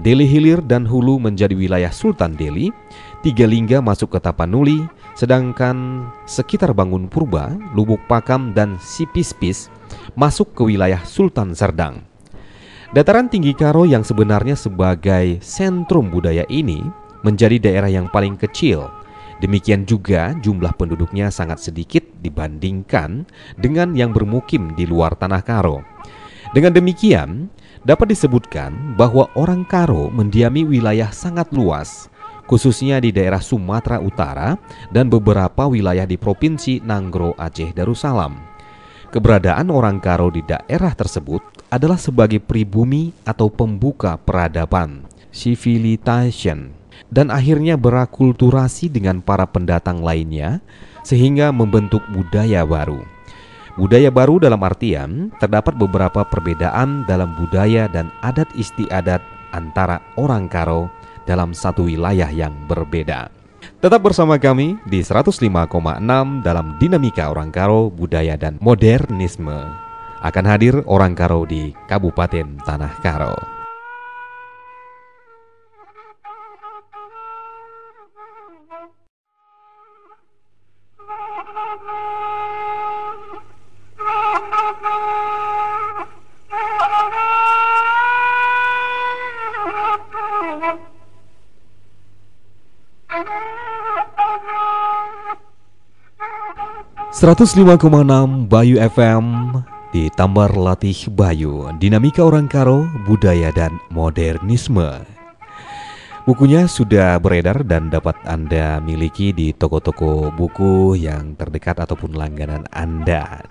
Deli 0.00 0.24
Hilir 0.24 0.64
dan 0.64 0.88
Hulu 0.88 1.20
menjadi 1.20 1.52
wilayah 1.52 1.92
Sultan 1.92 2.34
Deli, 2.34 2.72
Tiga 3.20 3.44
Lingga 3.44 3.84
masuk 3.84 4.16
ke 4.16 4.18
Tapanuli, 4.24 4.82
sedangkan 5.14 6.08
sekitar 6.24 6.72
Bangun 6.72 7.06
Purba, 7.06 7.54
Lubuk 7.76 8.00
Pakam 8.08 8.56
dan 8.56 8.80
Sipispis 8.80 9.70
masuk 10.18 10.56
ke 10.56 10.64
wilayah 10.64 10.98
Sultan 11.04 11.52
Serdang. 11.52 12.02
Dataran 12.96 13.28
tinggi 13.28 13.52
Karo 13.52 13.84
yang 13.84 14.06
sebenarnya 14.06 14.54
sebagai 14.54 15.42
sentrum 15.42 16.08
budaya 16.08 16.46
ini 16.46 16.82
menjadi 17.20 17.58
daerah 17.58 17.90
yang 17.90 18.06
paling 18.08 18.38
kecil. 18.38 18.86
Demikian 19.42 19.82
juga 19.82 20.32
jumlah 20.38 20.72
penduduknya 20.78 21.28
sangat 21.28 21.58
sedikit 21.58 22.06
dibandingkan 22.22 23.26
dengan 23.58 23.98
yang 23.98 24.14
bermukim 24.14 24.72
di 24.78 24.86
luar 24.86 25.18
tanah 25.18 25.42
Karo. 25.42 25.82
Dengan 26.54 26.70
demikian, 26.70 27.50
dapat 27.82 28.14
disebutkan 28.14 28.94
bahwa 28.94 29.26
orang 29.34 29.66
Karo 29.66 30.06
mendiami 30.06 30.62
wilayah 30.62 31.10
sangat 31.10 31.50
luas, 31.50 32.06
khususnya 32.46 33.02
di 33.02 33.10
daerah 33.10 33.42
Sumatera 33.42 33.98
Utara 33.98 34.54
dan 34.94 35.10
beberapa 35.10 35.66
wilayah 35.66 36.06
di 36.06 36.14
Provinsi 36.14 36.78
Nanggro 36.78 37.34
Aceh 37.34 37.74
Darussalam. 37.74 38.38
Keberadaan 39.10 39.66
orang 39.66 39.98
Karo 39.98 40.30
di 40.30 40.46
daerah 40.46 40.94
tersebut 40.94 41.42
adalah 41.74 41.98
sebagai 41.98 42.38
pribumi 42.38 43.10
atau 43.26 43.50
pembuka 43.50 44.14
peradaban, 44.14 45.02
civilization, 45.34 46.70
dan 47.10 47.34
akhirnya 47.34 47.74
berakulturasi 47.74 48.94
dengan 48.94 49.18
para 49.18 49.50
pendatang 49.50 50.06
lainnya 50.06 50.62
sehingga 51.02 51.50
membentuk 51.50 52.06
budaya 52.14 52.62
baru. 52.62 53.13
Budaya 53.74 54.06
baru 54.14 54.38
dalam 54.38 54.62
artian 54.62 55.34
terdapat 55.42 55.74
beberapa 55.74 56.22
perbedaan 56.22 57.02
dalam 57.10 57.34
budaya 57.34 57.90
dan 57.90 58.06
adat 58.22 58.46
istiadat 58.54 59.18
antara 59.50 59.98
orang 60.14 60.46
Karo 60.46 60.86
dalam 61.26 61.50
satu 61.50 61.90
wilayah 61.90 62.30
yang 62.30 62.54
berbeda. 62.70 63.34
Tetap 63.82 63.98
bersama 63.98 64.38
kami 64.38 64.78
di 64.86 65.02
105,6 65.02 65.42
dalam 66.46 66.66
Dinamika 66.78 67.32
Orang 67.32 67.50
Karo, 67.50 67.90
Budaya 67.90 68.38
dan 68.38 68.62
Modernisme 68.62 69.66
akan 70.22 70.44
hadir 70.46 70.78
orang 70.86 71.18
Karo 71.18 71.42
di 71.42 71.74
Kabupaten 71.90 72.62
Tanah 72.62 72.94
Karo. 73.02 73.63
Seratus 97.14 97.54
lima 97.54 97.78
koma 97.78 98.02
enam 98.02 98.50
Bayu 98.50 98.74
FM 98.74 99.54
di 99.94 100.10
Tambar 100.10 100.50
Latih 100.50 101.14
Bayu, 101.14 101.70
dinamika 101.78 102.26
orang 102.26 102.50
Karo, 102.50 102.90
budaya 103.06 103.54
dan 103.54 103.78
modernisme. 103.94 104.98
Bukunya 106.26 106.66
sudah 106.66 107.22
beredar 107.22 107.62
dan 107.62 107.86
dapat 107.86 108.18
Anda 108.26 108.82
miliki 108.82 109.30
di 109.30 109.54
toko-toko 109.54 110.34
buku 110.34 110.98
yang 110.98 111.38
terdekat 111.38 111.86
ataupun 111.86 112.18
langganan 112.18 112.66
Anda. 112.74 113.46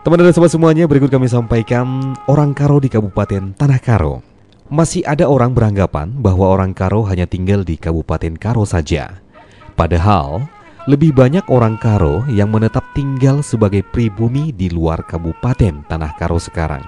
Teman 0.00 0.16
dan 0.16 0.32
sobat 0.32 0.56
semuanya, 0.56 0.88
berikut 0.88 1.12
kami 1.12 1.28
sampaikan 1.28 2.16
orang 2.32 2.56
Karo 2.56 2.80
di 2.80 2.88
Kabupaten 2.88 3.60
Tanah 3.60 3.80
Karo. 3.84 4.24
Masih 4.72 5.04
ada 5.04 5.28
orang 5.28 5.52
beranggapan 5.52 6.16
bahwa 6.16 6.48
orang 6.48 6.72
Karo 6.72 7.04
hanya 7.12 7.28
tinggal 7.28 7.60
di 7.60 7.76
Kabupaten 7.76 8.40
Karo 8.40 8.64
saja. 8.64 9.20
Padahal, 9.76 10.48
lebih 10.86 11.10
banyak 11.10 11.42
orang 11.50 11.74
Karo 11.82 12.22
yang 12.30 12.54
menetap 12.54 12.86
tinggal 12.94 13.42
sebagai 13.42 13.82
pribumi 13.82 14.54
di 14.54 14.70
luar 14.70 15.02
Kabupaten 15.02 15.82
Tanah 15.82 16.14
Karo 16.14 16.38
sekarang. 16.38 16.82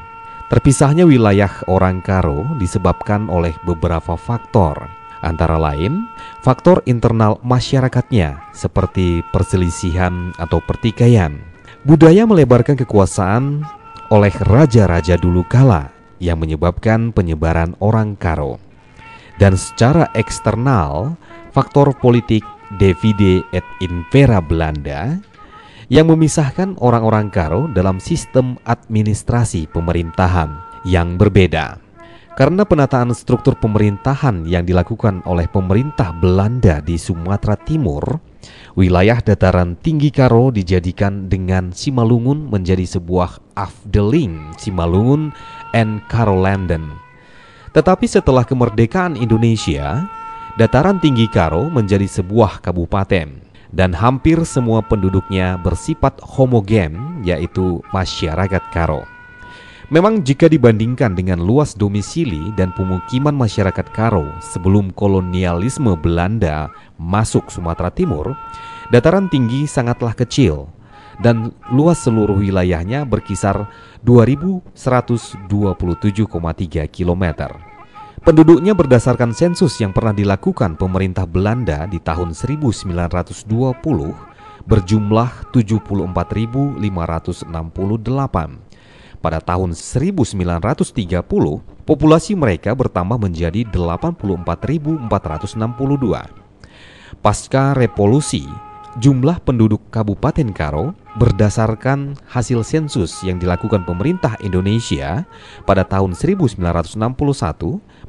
Terpisahnya 0.47 1.03
wilayah 1.03 1.51
orang 1.67 1.99
Karo 2.01 2.47
disebabkan 2.63 3.27
oleh 3.27 3.53
beberapa 3.67 4.15
faktor, 4.15 4.87
antara 5.21 5.59
lain 5.59 6.07
faktor 6.47 6.81
internal 6.87 7.43
masyarakatnya 7.43 8.55
seperti 8.55 9.27
perselisihan 9.35 10.31
atau 10.39 10.63
pertikaian. 10.63 11.35
Budaya 11.83 12.23
melebarkan 12.23 12.79
kekuasaan 12.79 13.67
oleh 14.15 14.33
raja-raja 14.47 15.19
dulu 15.19 15.43
kala 15.51 15.91
yang 16.23 16.39
menyebabkan 16.39 17.11
penyebaran 17.11 17.75
orang 17.83 18.15
Karo. 18.15 18.63
Dan 19.39 19.55
secara 19.55 20.11
eksternal, 20.19 21.15
faktor 21.55 21.95
politik 21.95 22.43
Divide 22.77 23.49
et 23.57 23.65
Impera 23.81 24.45
Belanda 24.45 25.17
yang 25.89 26.13
memisahkan 26.13 26.77
orang-orang 26.85 27.33
Karo 27.33 27.65
dalam 27.73 27.97
sistem 27.97 28.61
administrasi 28.69 29.73
pemerintahan 29.73 30.53
yang 30.85 31.17
berbeda. 31.17 31.81
Karena 32.37 32.63
penataan 32.63 33.11
struktur 33.19 33.59
pemerintahan 33.59 34.47
yang 34.47 34.63
dilakukan 34.63 35.27
oleh 35.27 35.51
pemerintah 35.51 36.15
Belanda 36.15 36.79
di 36.79 36.95
Sumatera 36.95 37.59
Timur, 37.59 38.05
wilayah 38.79 39.19
dataran 39.19 39.75
tinggi 39.75 40.15
Karo 40.15 40.55
dijadikan 40.55 41.27
dengan 41.27 41.75
Simalungun 41.75 42.47
menjadi 42.47 42.87
sebuah 42.87 43.59
afdeling 43.59 44.55
Simalungun 44.55 45.35
and 45.75 45.99
Karolanden. 46.07 46.95
Tetapi 47.75 48.07
setelah 48.07 48.47
kemerdekaan 48.47 49.19
Indonesia, 49.19 50.07
Dataran 50.59 50.99
tinggi 50.99 51.31
Karo 51.31 51.71
menjadi 51.71 52.11
sebuah 52.11 52.59
kabupaten 52.59 53.31
dan 53.71 53.91
hampir 53.95 54.43
semua 54.43 54.83
penduduknya 54.83 55.55
bersifat 55.55 56.19
homogen 56.19 57.23
yaitu 57.23 57.79
masyarakat 57.95 58.67
Karo. 58.75 59.07
Memang 59.95 60.27
jika 60.27 60.51
dibandingkan 60.51 61.15
dengan 61.15 61.39
luas 61.39 61.79
domisili 61.79 62.51
dan 62.59 62.75
pemukiman 62.75 63.39
masyarakat 63.39 63.87
Karo 63.95 64.27
sebelum 64.43 64.91
kolonialisme 64.99 65.95
Belanda 65.95 66.75
masuk 66.99 67.55
Sumatera 67.55 67.95
Timur, 67.95 68.35
dataran 68.91 69.31
tinggi 69.31 69.63
sangatlah 69.71 70.19
kecil 70.19 70.67
dan 71.23 71.55
luas 71.71 72.03
seluruh 72.03 72.35
wilayahnya 72.35 73.07
berkisar 73.07 73.71
2127,3 74.03 75.55
km. 76.91 77.25
Penduduknya 78.19 78.75
berdasarkan 78.75 79.31
sensus 79.31 79.79
yang 79.79 79.95
pernah 79.95 80.11
dilakukan 80.11 80.75
pemerintah 80.75 81.23
Belanda 81.23 81.87
di 81.87 82.03
tahun 82.03 82.35
1920 82.35 83.47
berjumlah 84.69 85.31
74.568. 85.55 86.83
Pada 89.19 89.43
tahun 89.43 89.75
1930, 89.75 90.85
populasi 91.83 92.39
mereka 92.39 92.71
bertambah 92.75 93.19
menjadi 93.19 93.67
84.462. 93.67 95.09
Pasca 97.19 97.75
revolusi, 97.75 98.47
jumlah 98.99 99.39
penduduk 99.47 99.79
Kabupaten 99.95 100.51
Karo 100.51 100.91
berdasarkan 101.15 102.19
hasil 102.27 102.67
sensus 102.67 103.23
yang 103.23 103.39
dilakukan 103.39 103.87
pemerintah 103.87 104.35
Indonesia 104.43 105.23
pada 105.63 105.87
tahun 105.87 106.19
1961 106.19 106.59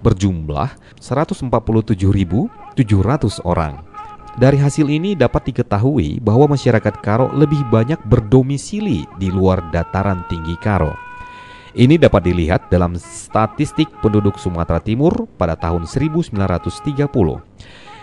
berjumlah 0.02 0.69
147.700 0.97 2.49
orang. 3.45 3.86
Dari 4.39 4.58
hasil 4.58 4.88
ini 4.89 5.13
dapat 5.13 5.54
diketahui 5.54 6.17
bahwa 6.21 6.58
masyarakat 6.58 6.95
Karo 7.06 7.30
lebih 7.38 7.62
banyak 7.69 8.02
berdomisili 8.10 9.06
di 9.21 9.30
luar 9.30 9.69
dataran 9.69 10.25
tinggi 10.25 10.58
Karo. 10.58 10.97
Ini 11.69 12.02
dapat 12.02 12.25
dilihat 12.25 12.73
dalam 12.73 12.97
statistik 12.97 13.93
penduduk 14.02 14.41
Sumatera 14.41 14.82
Timur 14.82 15.30
pada 15.38 15.54
tahun 15.54 15.86
1930. 15.86 16.65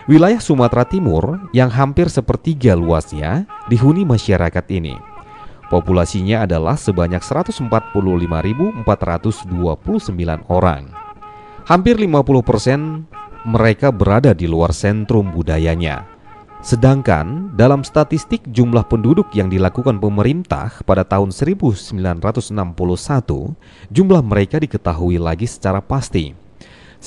Wilayah 0.07 0.39
Sumatera 0.39 0.87
Timur 0.87 1.51
yang 1.51 1.67
hampir 1.67 2.07
sepertiga 2.07 2.79
luasnya 2.79 3.43
dihuni 3.67 4.07
masyarakat 4.07 4.63
ini. 4.71 4.95
Populasinya 5.67 6.47
adalah 6.47 6.79
sebanyak 6.79 7.19
145.429 7.19 8.87
orang. 10.47 10.87
Hampir 11.67 11.99
50% 11.99 13.51
mereka 13.51 13.91
berada 13.91 14.31
di 14.31 14.47
luar 14.47 14.71
sentrum 14.71 15.27
budayanya. 15.27 16.07
Sedangkan 16.63 17.51
dalam 17.59 17.83
statistik 17.83 18.47
jumlah 18.47 18.87
penduduk 18.87 19.27
yang 19.35 19.51
dilakukan 19.51 19.99
pemerintah 19.99 20.71
pada 20.87 21.03
tahun 21.03 21.35
1961, 21.35 21.91
jumlah 23.91 24.21
mereka 24.23 24.55
diketahui 24.55 25.19
lagi 25.19 25.51
secara 25.51 25.83
pasti. 25.83 26.46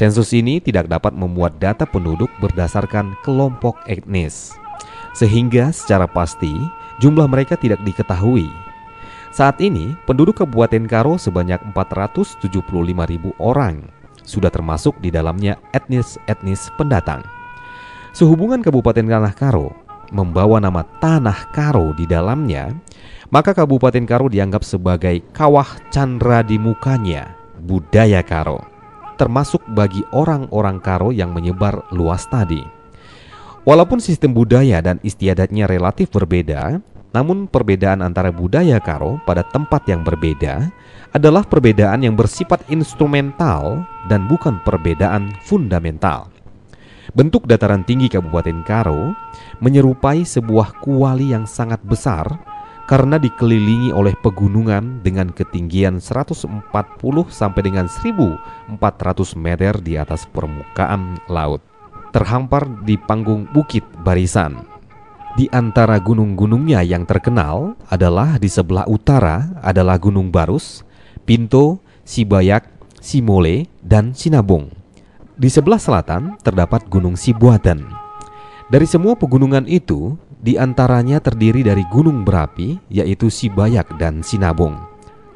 Sensus 0.01 0.33
ini 0.33 0.65
tidak 0.65 0.89
dapat 0.89 1.13
memuat 1.13 1.61
data 1.61 1.85
penduduk 1.85 2.33
berdasarkan 2.41 3.21
kelompok 3.21 3.77
etnis, 3.85 4.57
sehingga 5.13 5.77
secara 5.77 6.09
pasti 6.09 6.57
jumlah 7.05 7.29
mereka 7.29 7.53
tidak 7.61 7.85
diketahui. 7.85 8.49
Saat 9.29 9.61
ini, 9.61 9.93
penduduk 10.09 10.41
Kabupaten 10.41 10.89
Karo 10.89 11.21
sebanyak 11.21 11.61
475 11.77 12.49
ribu 13.13 13.37
orang, 13.37 13.93
sudah 14.25 14.49
termasuk 14.49 14.97
di 15.05 15.13
dalamnya 15.13 15.61
etnis-etnis 15.77 16.73
pendatang. 16.81 17.21
Sehubungan 18.17 18.65
Kabupaten 18.65 19.05
Tanah 19.05 19.37
Karo 19.37 19.69
membawa 20.17 20.65
nama 20.65 20.81
Tanah 20.81 21.53
Karo 21.53 21.93
di 21.93 22.09
dalamnya, 22.09 22.73
maka 23.29 23.53
Kabupaten 23.53 24.09
Karo 24.09 24.33
dianggap 24.33 24.65
sebagai 24.65 25.21
kawah 25.37 25.69
candra 25.93 26.41
di 26.41 26.57
mukanya, 26.57 27.37
budaya 27.61 28.25
Karo 28.25 28.70
termasuk 29.21 29.61
bagi 29.77 30.01
orang-orang 30.17 30.81
Karo 30.81 31.13
yang 31.13 31.37
menyebar 31.37 31.85
luas 31.93 32.25
tadi. 32.33 32.65
Walaupun 33.69 34.01
sistem 34.01 34.33
budaya 34.33 34.81
dan 34.81 34.97
istiadatnya 35.05 35.69
relatif 35.69 36.09
berbeda, 36.09 36.81
namun 37.13 37.45
perbedaan 37.45 38.01
antara 38.01 38.33
budaya 38.33 38.81
Karo 38.81 39.21
pada 39.29 39.45
tempat 39.45 39.85
yang 39.85 40.01
berbeda 40.01 40.73
adalah 41.13 41.45
perbedaan 41.45 42.01
yang 42.01 42.17
bersifat 42.17 42.65
instrumental 42.73 43.85
dan 44.09 44.25
bukan 44.25 44.65
perbedaan 44.65 45.37
fundamental. 45.45 46.33
Bentuk 47.13 47.45
dataran 47.45 47.85
tinggi 47.85 48.09
Kabupaten 48.09 48.65
Karo 48.65 49.13
menyerupai 49.61 50.25
sebuah 50.25 50.81
kuali 50.81 51.37
yang 51.37 51.45
sangat 51.45 51.83
besar 51.85 52.25
karena 52.91 53.23
dikelilingi 53.23 53.95
oleh 53.95 54.19
pegunungan 54.19 54.99
dengan 55.07 55.31
ketinggian 55.31 56.03
140 56.03 56.51
sampai 57.31 57.63
dengan 57.63 57.87
1400 57.87 58.75
meter 59.39 59.79
di 59.79 59.95
atas 59.95 60.27
permukaan 60.27 61.23
laut. 61.31 61.63
Terhampar 62.11 62.67
di 62.83 62.99
panggung 62.99 63.47
bukit 63.55 63.87
barisan. 64.03 64.67
Di 65.39 65.47
antara 65.55 66.03
gunung-gunungnya 66.03 66.83
yang 66.83 67.07
terkenal 67.07 67.79
adalah 67.87 68.35
di 68.43 68.51
sebelah 68.51 68.83
utara 68.91 69.63
adalah 69.63 69.95
Gunung 69.95 70.35
Barus, 70.35 70.83
Pinto, 71.23 71.79
Sibayak, 72.03 72.67
Simole, 72.99 73.71
dan 73.79 74.19
Sinabung. 74.19 74.67
Di 75.39 75.47
sebelah 75.47 75.79
selatan 75.79 76.35
terdapat 76.43 76.91
Gunung 76.91 77.15
Sibuatan. 77.15 77.87
Dari 78.67 78.87
semua 78.91 79.15
pegunungan 79.15 79.71
itu, 79.71 80.19
di 80.41 80.57
antaranya 80.57 81.21
terdiri 81.21 81.61
dari 81.61 81.85
gunung 81.93 82.25
berapi, 82.25 82.81
yaitu 82.89 83.29
Sibayak 83.29 84.01
dan 84.01 84.25
Sinabung. 84.25 84.81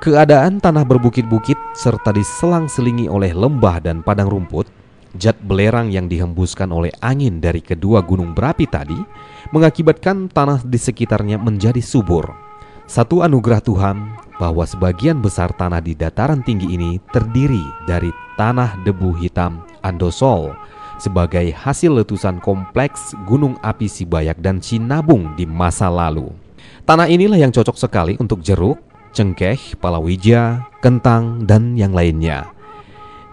Keadaan 0.00 0.60
tanah 0.60 0.84
berbukit-bukit 0.84 1.56
serta 1.72 2.12
diselang-selingi 2.12 3.08
oleh 3.08 3.32
lembah 3.32 3.80
dan 3.80 4.04
padang 4.04 4.28
rumput, 4.28 4.68
jat 5.16 5.36
belerang 5.44 5.88
yang 5.88 6.10
dihembuskan 6.10 6.68
oleh 6.68 6.92
angin 7.00 7.38
dari 7.38 7.62
kedua 7.62 8.02
gunung 8.04 8.34
berapi 8.34 8.66
tadi 8.68 8.98
mengakibatkan 9.54 10.28
tanah 10.28 10.60
di 10.66 10.76
sekitarnya 10.76 11.40
menjadi 11.40 11.80
subur. 11.80 12.32
Satu 12.84 13.24
anugerah 13.24 13.64
Tuhan 13.64 13.96
bahwa 14.36 14.68
sebagian 14.68 15.24
besar 15.24 15.56
tanah 15.56 15.80
di 15.80 15.96
dataran 15.96 16.44
tinggi 16.44 16.68
ini 16.68 17.00
terdiri 17.08 17.64
dari 17.88 18.12
tanah 18.36 18.84
debu 18.84 19.16
hitam 19.16 19.64
andosol 19.80 20.52
sebagai 20.98 21.54
hasil 21.54 22.02
letusan 22.02 22.38
kompleks 22.42 23.14
gunung 23.26 23.59
api 23.61 23.90
Sibayak 23.90 24.38
dan 24.38 24.59
Sinabung 24.62 25.35
di 25.35 25.44
masa 25.44 25.90
lalu. 25.90 26.30
Tanah 26.85 27.09
inilah 27.09 27.40
yang 27.40 27.52
cocok 27.52 27.76
sekali 27.80 28.14
untuk 28.20 28.44
jeruk, 28.44 28.76
cengkeh, 29.14 29.78
palawija, 29.80 30.68
kentang, 30.85 31.46
dan 31.48 31.78
yang 31.78 31.96
lainnya. 31.96 32.50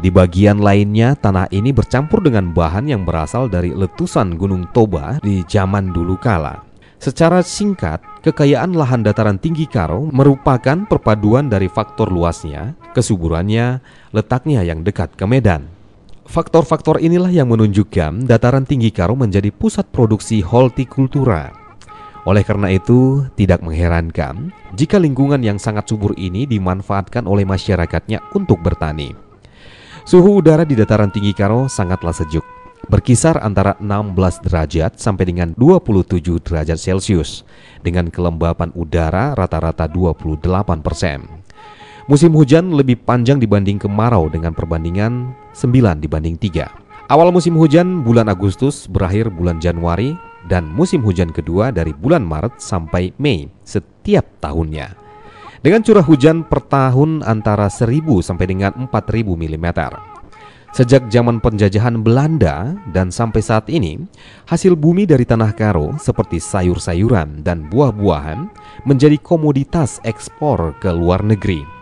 Di 0.02 0.10
bagian 0.10 0.64
lainnya, 0.64 1.14
tanah 1.14 1.46
ini 1.54 1.70
bercampur 1.70 2.26
dengan 2.26 2.50
bahan 2.56 2.90
yang 2.90 3.06
berasal 3.06 3.46
dari 3.46 3.70
letusan 3.70 4.34
Gunung 4.34 4.66
Toba 4.74 5.22
di 5.22 5.46
zaman 5.46 5.94
dulu 5.94 6.18
kala. 6.18 6.64
Secara 7.02 7.42
singkat, 7.42 8.02
kekayaan 8.22 8.78
lahan 8.78 9.02
dataran 9.02 9.42
tinggi 9.42 9.66
Karo 9.66 10.06
merupakan 10.14 10.86
perpaduan 10.86 11.50
dari 11.50 11.66
faktor 11.66 12.14
luasnya, 12.14 12.78
kesuburannya, 12.94 13.82
letaknya 14.14 14.62
yang 14.62 14.86
dekat 14.86 15.18
ke 15.18 15.26
Medan. 15.26 15.81
Faktor-faktor 16.32 17.04
inilah 17.04 17.28
yang 17.28 17.52
menunjukkan 17.52 18.24
dataran 18.24 18.64
tinggi 18.64 18.88
Karo 18.88 19.20
menjadi 19.20 19.52
pusat 19.52 19.84
produksi 19.92 20.40
hortikultura. 20.40 21.52
Oleh 22.24 22.40
karena 22.48 22.72
itu, 22.72 23.28
tidak 23.36 23.60
mengherankan 23.60 24.56
jika 24.72 24.96
lingkungan 24.96 25.44
yang 25.44 25.60
sangat 25.60 25.92
subur 25.92 26.16
ini 26.16 26.48
dimanfaatkan 26.48 27.28
oleh 27.28 27.44
masyarakatnya 27.44 28.32
untuk 28.32 28.64
bertani. 28.64 29.12
Suhu 30.08 30.40
udara 30.40 30.64
di 30.64 30.72
dataran 30.72 31.12
tinggi 31.12 31.36
Karo 31.36 31.68
sangatlah 31.68 32.16
sejuk, 32.16 32.48
berkisar 32.88 33.36
antara 33.44 33.76
16 33.84 34.48
derajat 34.48 35.04
sampai 35.04 35.28
dengan 35.28 35.52
27 35.60 36.40
derajat 36.40 36.80
Celcius, 36.80 37.44
dengan 37.84 38.08
kelembapan 38.08 38.72
udara 38.72 39.36
rata-rata 39.36 39.84
28 39.84 40.80
persen. 40.80 41.41
Musim 42.12 42.36
hujan 42.36 42.76
lebih 42.76 43.08
panjang 43.08 43.40
dibanding 43.40 43.80
kemarau 43.80 44.28
dengan 44.28 44.52
perbandingan 44.52 45.32
9 45.56 46.04
dibanding 46.04 46.36
3. 46.36 47.08
Awal 47.08 47.32
musim 47.32 47.56
hujan 47.56 48.04
bulan 48.04 48.28
Agustus 48.28 48.84
berakhir 48.84 49.32
bulan 49.32 49.64
Januari 49.64 50.20
dan 50.52 50.68
musim 50.68 51.00
hujan 51.08 51.32
kedua 51.32 51.72
dari 51.72 51.96
bulan 51.96 52.28
Maret 52.28 52.60
sampai 52.60 53.16
Mei 53.16 53.48
setiap 53.64 54.28
tahunnya 54.44 54.92
dengan 55.64 55.88
curah 55.88 56.04
hujan 56.04 56.44
per 56.44 56.60
tahun 56.68 57.24
antara 57.24 57.72
1000 57.72 58.04
sampai 58.20 58.44
dengan 58.44 58.76
4000 58.92 59.32
mm. 59.32 59.68
Sejak 60.76 61.08
zaman 61.08 61.40
penjajahan 61.40 62.04
Belanda 62.04 62.76
dan 62.92 63.08
sampai 63.08 63.40
saat 63.40 63.72
ini, 63.72 64.04
hasil 64.52 64.76
bumi 64.76 65.08
dari 65.08 65.24
tanah 65.24 65.56
karo 65.56 65.96
seperti 65.96 66.44
sayur-sayuran 66.44 67.40
dan 67.40 67.72
buah-buahan 67.72 68.52
menjadi 68.84 69.16
komoditas 69.16 70.04
ekspor 70.04 70.76
ke 70.84 70.92
luar 70.92 71.24
negeri. 71.24 71.80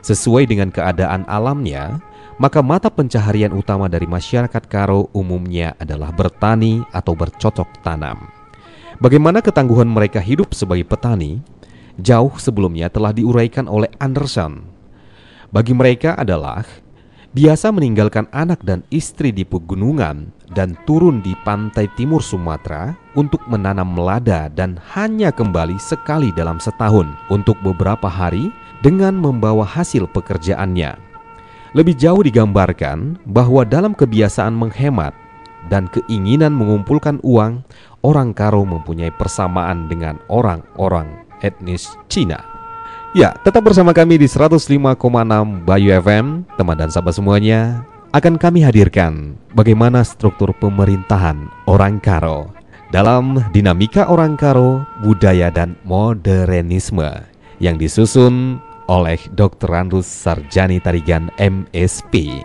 Sesuai 0.00 0.48
dengan 0.48 0.72
keadaan 0.72 1.28
alamnya, 1.28 2.00
maka 2.40 2.64
mata 2.64 2.88
pencaharian 2.88 3.52
utama 3.52 3.84
dari 3.84 4.08
masyarakat 4.08 4.64
karo 4.64 5.12
umumnya 5.12 5.76
adalah 5.76 6.08
bertani 6.08 6.80
atau 6.88 7.12
bercocok 7.12 7.84
tanam. 7.84 8.32
Bagaimana 8.96 9.44
ketangguhan 9.44 9.88
mereka 9.88 10.20
hidup 10.20 10.56
sebagai 10.56 10.88
petani 10.88 11.44
jauh 12.00 12.32
sebelumnya 12.40 12.88
telah 12.88 13.12
diuraikan 13.12 13.68
oleh 13.68 13.92
Anderson. 14.00 14.64
Bagi 15.52 15.76
mereka 15.76 16.16
adalah 16.16 16.64
biasa 17.36 17.70
meninggalkan 17.70 18.26
anak 18.32 18.64
dan 18.64 18.82
istri 18.88 19.30
di 19.30 19.44
pegunungan 19.44 20.32
dan 20.56 20.74
turun 20.88 21.22
di 21.22 21.36
pantai 21.44 21.86
timur 21.94 22.24
Sumatera 22.24 22.96
untuk 23.14 23.44
menanam 23.46 23.94
melada 23.94 24.50
dan 24.50 24.80
hanya 24.96 25.30
kembali 25.30 25.78
sekali 25.78 26.32
dalam 26.34 26.58
setahun 26.58 27.06
untuk 27.30 27.58
beberapa 27.62 28.08
hari 28.08 28.50
dengan 28.80 29.16
membawa 29.16 29.64
hasil 29.64 30.08
pekerjaannya. 30.10 30.96
Lebih 31.70 31.94
jauh 31.94 32.20
digambarkan 32.26 33.20
bahwa 33.30 33.62
dalam 33.62 33.94
kebiasaan 33.94 34.56
menghemat 34.56 35.14
dan 35.70 35.86
keinginan 35.92 36.50
mengumpulkan 36.56 37.22
uang, 37.22 37.62
orang 38.02 38.34
Karo 38.34 38.66
mempunyai 38.66 39.14
persamaan 39.14 39.86
dengan 39.86 40.18
orang-orang 40.26 41.06
etnis 41.44 41.94
Cina. 42.10 42.42
Ya, 43.14 43.34
tetap 43.42 43.66
bersama 43.66 43.90
kami 43.90 44.18
di 44.18 44.26
105,6 44.30 44.98
Bayu 45.66 45.88
FM, 45.98 46.46
teman 46.54 46.78
dan 46.78 46.90
sahabat 46.90 47.14
semuanya. 47.18 47.82
Akan 48.10 48.34
kami 48.34 48.66
hadirkan 48.66 49.38
bagaimana 49.54 50.02
struktur 50.02 50.50
pemerintahan 50.58 51.46
orang 51.70 52.02
Karo 52.02 52.50
dalam 52.90 53.38
dinamika 53.54 54.10
orang 54.10 54.34
Karo, 54.34 54.82
budaya 55.06 55.46
dan 55.54 55.78
modernisme 55.86 57.06
yang 57.62 57.78
disusun 57.78 58.58
oleh 58.90 59.22
Dr. 59.30 59.70
Andrus 59.70 60.10
Sarjani 60.10 60.82
Tarigan 60.82 61.30
MSP. 61.38 62.42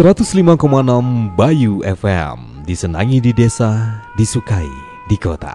...105,6 0.00 1.36
Bayu 1.36 1.84
FM 1.84 2.64
Disenangi 2.64 3.20
di 3.20 3.36
desa, 3.36 4.00
disukai 4.16 4.64
di 5.04 5.20
kota 5.20 5.52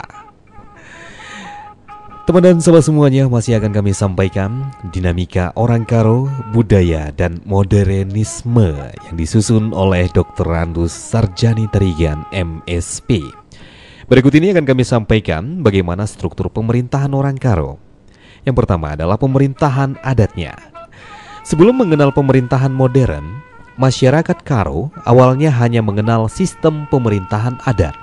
Teman 2.29 2.45
dan 2.45 2.61
sahabat 2.61 2.85
semuanya 2.85 3.25
masih 3.25 3.57
akan 3.57 3.73
kami 3.73 3.89
sampaikan 3.97 4.69
Dinamika 4.93 5.49
orang 5.57 5.81
Karo, 5.81 6.29
budaya 6.53 7.09
dan 7.09 7.41
modernisme 7.41 8.69
Yang 9.09 9.15
disusun 9.17 9.73
oleh 9.73 10.05
Dr. 10.13 10.45
Randus 10.45 10.93
Sarjani 10.93 11.65
Terigan 11.73 12.21
MSP 12.29 13.25
Berikut 14.05 14.37
ini 14.37 14.53
akan 14.53 14.69
kami 14.69 14.85
sampaikan 14.85 15.65
bagaimana 15.65 16.05
struktur 16.05 16.53
pemerintahan 16.53 17.09
orang 17.17 17.41
Karo 17.41 17.81
yang 18.45 18.53
pertama 18.53 18.93
adalah 18.93 19.17
pemerintahan 19.17 19.97
adatnya. 20.05 20.53
Sebelum 21.41 21.81
mengenal 21.81 22.13
pemerintahan 22.13 22.69
modern, 22.69 23.41
masyarakat 23.75 24.41
Karo 24.43 24.91
awalnya 25.03 25.51
hanya 25.51 25.83
mengenal 25.83 26.31
sistem 26.31 26.87
pemerintahan 26.87 27.59
adat. 27.67 27.95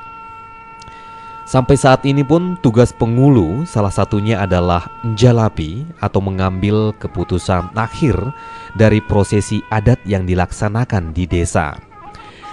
Sampai 1.42 1.76
saat 1.76 2.06
ini 2.08 2.24
pun 2.24 2.56
tugas 2.64 2.96
pengulu 2.96 3.68
salah 3.68 3.92
satunya 3.92 4.40
adalah 4.40 4.88
menjalapi 5.04 5.84
atau 6.00 6.22
mengambil 6.24 6.96
keputusan 6.96 7.76
akhir 7.76 8.16
dari 8.72 9.04
prosesi 9.04 9.60
adat 9.68 10.00
yang 10.08 10.24
dilaksanakan 10.24 11.12
di 11.12 11.28
desa. 11.28 11.76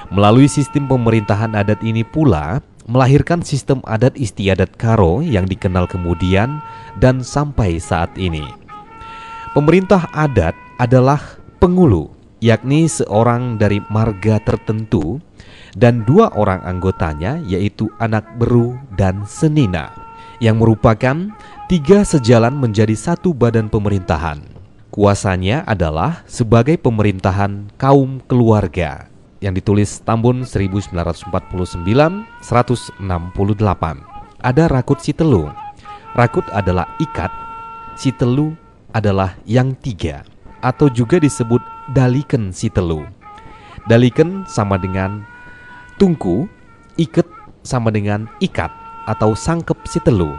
Melalui 0.10 0.50
sistem 0.50 0.90
pemerintahan 0.90 1.54
adat 1.54 1.80
ini 1.86 2.02
pula 2.02 2.60
melahirkan 2.90 3.46
sistem 3.46 3.80
adat 3.86 4.18
istiadat 4.18 4.74
Karo 4.76 5.22
yang 5.22 5.46
dikenal 5.46 5.86
kemudian 5.86 6.60
dan 6.98 7.22
sampai 7.22 7.78
saat 7.78 8.10
ini. 8.18 8.44
Pemerintah 9.54 10.10
adat 10.12 10.58
adalah 10.82 11.22
pengulu, 11.62 12.10
yakni 12.40 12.88
seorang 12.88 13.60
dari 13.60 13.84
marga 13.92 14.40
tertentu 14.40 15.20
dan 15.76 16.08
dua 16.08 16.32
orang 16.36 16.64
anggotanya 16.66 17.40
yaitu 17.46 17.92
anak 18.00 18.26
beru 18.40 18.80
dan 18.96 19.28
senina 19.28 19.92
yang 20.40 20.58
merupakan 20.60 21.36
tiga 21.68 22.02
sejalan 22.08 22.56
menjadi 22.56 22.96
satu 22.96 23.36
badan 23.36 23.68
pemerintahan. 23.68 24.40
Kuasanya 24.90 25.62
adalah 25.70 26.26
sebagai 26.26 26.80
pemerintahan 26.82 27.70
kaum 27.78 28.24
keluarga 28.26 29.06
yang 29.40 29.54
ditulis 29.54 30.02
Tambun 30.02 30.44
1949 30.44 31.30
168. 32.42 32.98
Ada 34.40 34.64
Rakut 34.72 35.00
Sitelu. 35.04 35.52
Rakut 36.18 36.48
adalah 36.50 36.90
ikat, 36.98 37.30
Sitelu 38.00 38.56
adalah 38.90 39.38
yang 39.46 39.78
tiga 39.78 40.26
atau 40.62 40.92
juga 40.92 41.20
disebut 41.20 41.64
Daliken 41.96 42.52
Sitelu. 42.52 43.08
Daliken 43.88 44.46
sama 44.46 44.78
dengan 44.78 45.24
tungku, 45.98 46.46
iket 47.00 47.26
sama 47.64 47.90
dengan 47.90 48.28
ikat 48.44 48.70
atau 49.08 49.34
sangkep 49.34 49.78
Sitelu. 49.88 50.36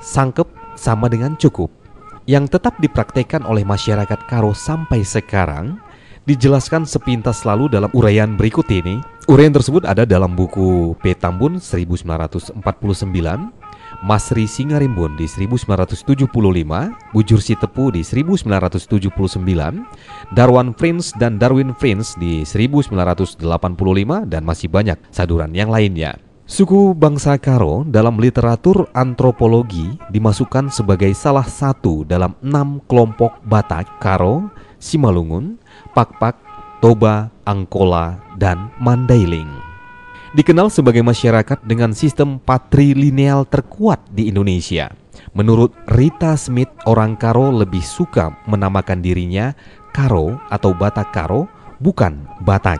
Sangkep 0.00 0.46
sama 0.76 1.08
dengan 1.12 1.36
cukup 1.36 1.68
yang 2.28 2.46
tetap 2.46 2.78
dipraktekkan 2.78 3.42
oleh 3.42 3.66
masyarakat 3.66 4.20
Karo 4.28 4.54
sampai 4.54 5.02
sekarang 5.02 5.80
dijelaskan 6.28 6.84
sepintas 6.84 7.42
lalu 7.48 7.66
dalam 7.72 7.90
uraian 7.96 8.38
berikut 8.38 8.68
ini. 8.70 9.00
Uraian 9.26 9.54
tersebut 9.54 9.86
ada 9.86 10.06
dalam 10.06 10.34
buku 10.38 10.94
P. 11.00 11.14
Tambun 11.18 11.58
1949 11.58 12.62
Masri 14.00 14.48
Singarimbun 14.48 15.20
di 15.20 15.28
1975, 15.28 16.24
Bujur 17.12 17.40
Sitepu 17.40 17.92
di 17.92 18.00
1979, 18.00 18.88
Darwan 20.32 20.72
Prince 20.72 21.12
dan 21.20 21.36
Darwin 21.36 21.76
Prince 21.76 22.16
di 22.16 22.40
1985 22.48 23.44
dan 24.24 24.42
masih 24.42 24.72
banyak 24.72 24.96
saduran 25.12 25.52
yang 25.52 25.68
lainnya. 25.68 26.16
Suku 26.50 26.98
bangsa 26.98 27.38
Karo 27.38 27.86
dalam 27.86 28.18
literatur 28.18 28.90
antropologi 28.90 29.86
dimasukkan 30.10 30.72
sebagai 30.72 31.14
salah 31.14 31.46
satu 31.46 32.02
dalam 32.02 32.34
enam 32.42 32.82
kelompok 32.90 33.38
Batak, 33.46 34.02
Karo, 34.02 34.50
Simalungun, 34.82 35.62
Pakpak, 35.94 36.34
Toba, 36.82 37.30
Angkola, 37.46 38.18
dan 38.34 38.72
Mandailing 38.82 39.59
dikenal 40.30 40.70
sebagai 40.70 41.02
masyarakat 41.02 41.58
dengan 41.66 41.90
sistem 41.90 42.38
patrilineal 42.38 43.46
terkuat 43.46 43.98
di 44.14 44.30
Indonesia. 44.30 44.90
Menurut 45.34 45.74
Rita 45.90 46.38
Smith, 46.38 46.70
orang 46.86 47.18
Karo 47.18 47.50
lebih 47.50 47.82
suka 47.82 48.34
menamakan 48.46 49.02
dirinya 49.02 49.54
Karo 49.90 50.38
atau 50.50 50.70
Batak 50.70 51.10
Karo, 51.10 51.50
bukan 51.82 52.26
Batak. 52.46 52.78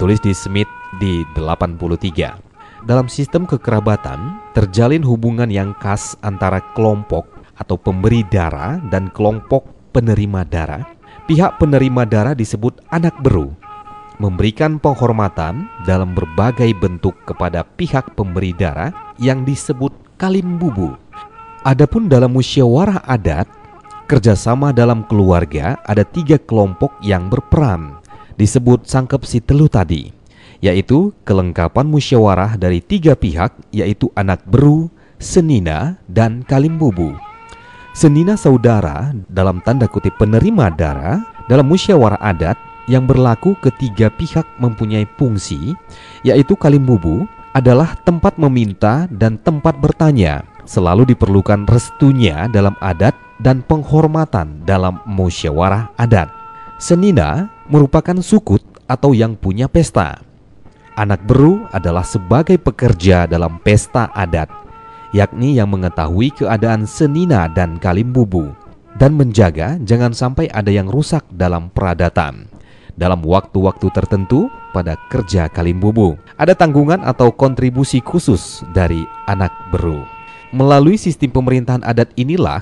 Tulis 0.00 0.20
di 0.24 0.32
Smith 0.32 0.68
di 0.96 1.20
83. 1.36 2.40
Dalam 2.88 3.12
sistem 3.12 3.44
kekerabatan, 3.44 4.40
terjalin 4.56 5.04
hubungan 5.04 5.52
yang 5.52 5.76
khas 5.76 6.16
antara 6.24 6.64
kelompok 6.72 7.28
atau 7.60 7.76
pemberi 7.76 8.24
darah 8.24 8.80
dan 8.88 9.12
kelompok 9.12 9.68
penerima 9.92 10.48
darah. 10.48 10.88
Pihak 11.28 11.60
penerima 11.60 12.08
darah 12.08 12.32
disebut 12.32 12.80
anak 12.88 13.12
beru 13.20 13.59
memberikan 14.20 14.76
penghormatan 14.76 15.64
dalam 15.88 16.12
berbagai 16.12 16.76
bentuk 16.76 17.16
kepada 17.24 17.64
pihak 17.64 18.12
pemberi 18.12 18.52
darah 18.52 18.92
yang 19.16 19.48
disebut 19.48 19.90
kalimbubu. 20.20 20.94
Adapun 21.64 22.12
dalam 22.12 22.36
musyawarah 22.36 23.00
adat, 23.08 23.48
kerjasama 24.04 24.76
dalam 24.76 25.08
keluarga 25.08 25.80
ada 25.88 26.04
tiga 26.04 26.36
kelompok 26.36 26.92
yang 27.00 27.32
berperan, 27.32 27.96
disebut 28.36 28.84
sangkep 28.84 29.24
si 29.24 29.40
telu 29.40 29.72
tadi, 29.72 30.12
yaitu 30.60 31.16
kelengkapan 31.24 31.88
musyawarah 31.88 32.60
dari 32.60 32.84
tiga 32.84 33.16
pihak, 33.16 33.56
yaitu 33.72 34.12
anak 34.12 34.44
beru, 34.44 34.92
senina, 35.16 35.96
dan 36.04 36.44
kalimbubu. 36.44 37.16
Senina 37.96 38.38
saudara 38.38 39.10
dalam 39.26 39.58
tanda 39.64 39.90
kutip 39.90 40.14
penerima 40.14 40.70
darah 40.70 41.20
dalam 41.50 41.66
musyawarah 41.66 42.22
adat 42.22 42.54
yang 42.88 43.04
berlaku 43.04 43.58
ketiga 43.60 44.08
pihak 44.08 44.46
mempunyai 44.56 45.04
fungsi, 45.18 45.74
yaitu 46.24 46.56
kalimbubu 46.56 47.26
adalah 47.50 47.98
tempat 48.06 48.38
meminta 48.38 49.10
dan 49.10 49.36
tempat 49.40 49.76
bertanya. 49.76 50.46
Selalu 50.64 51.14
diperlukan 51.14 51.66
restunya 51.66 52.46
dalam 52.46 52.78
adat 52.78 53.16
dan 53.42 53.64
penghormatan 53.66 54.62
dalam 54.62 55.02
musyawarah 55.08 55.90
adat. 55.98 56.30
Senina 56.78 57.50
merupakan 57.66 58.16
sukut 58.22 58.62
atau 58.86 59.12
yang 59.12 59.34
punya 59.34 59.66
pesta. 59.66 60.22
Anak 60.94 61.26
beru 61.26 61.66
adalah 61.74 62.04
sebagai 62.04 62.60
pekerja 62.60 63.24
dalam 63.24 63.58
pesta 63.62 64.12
adat, 64.14 64.52
yakni 65.10 65.58
yang 65.58 65.72
mengetahui 65.72 66.30
keadaan 66.34 66.84
senina 66.86 67.50
dan 67.50 67.80
kalimbubu 67.80 68.52
dan 68.98 69.14
menjaga 69.14 69.78
jangan 69.86 70.10
sampai 70.10 70.50
ada 70.50 70.68
yang 70.68 70.90
rusak 70.90 71.22
dalam 71.30 71.70
peradatan 71.70 72.50
dalam 73.00 73.24
waktu-waktu 73.24 73.88
tertentu 73.96 74.52
pada 74.76 75.00
kerja 75.08 75.48
Kalimbubu. 75.48 76.20
Ada 76.36 76.52
tanggungan 76.52 77.00
atau 77.00 77.32
kontribusi 77.32 78.04
khusus 78.04 78.60
dari 78.76 79.08
anak 79.24 79.50
beru. 79.72 80.04
Melalui 80.52 81.00
sistem 81.00 81.32
pemerintahan 81.32 81.80
adat 81.86 82.12
inilah 82.18 82.60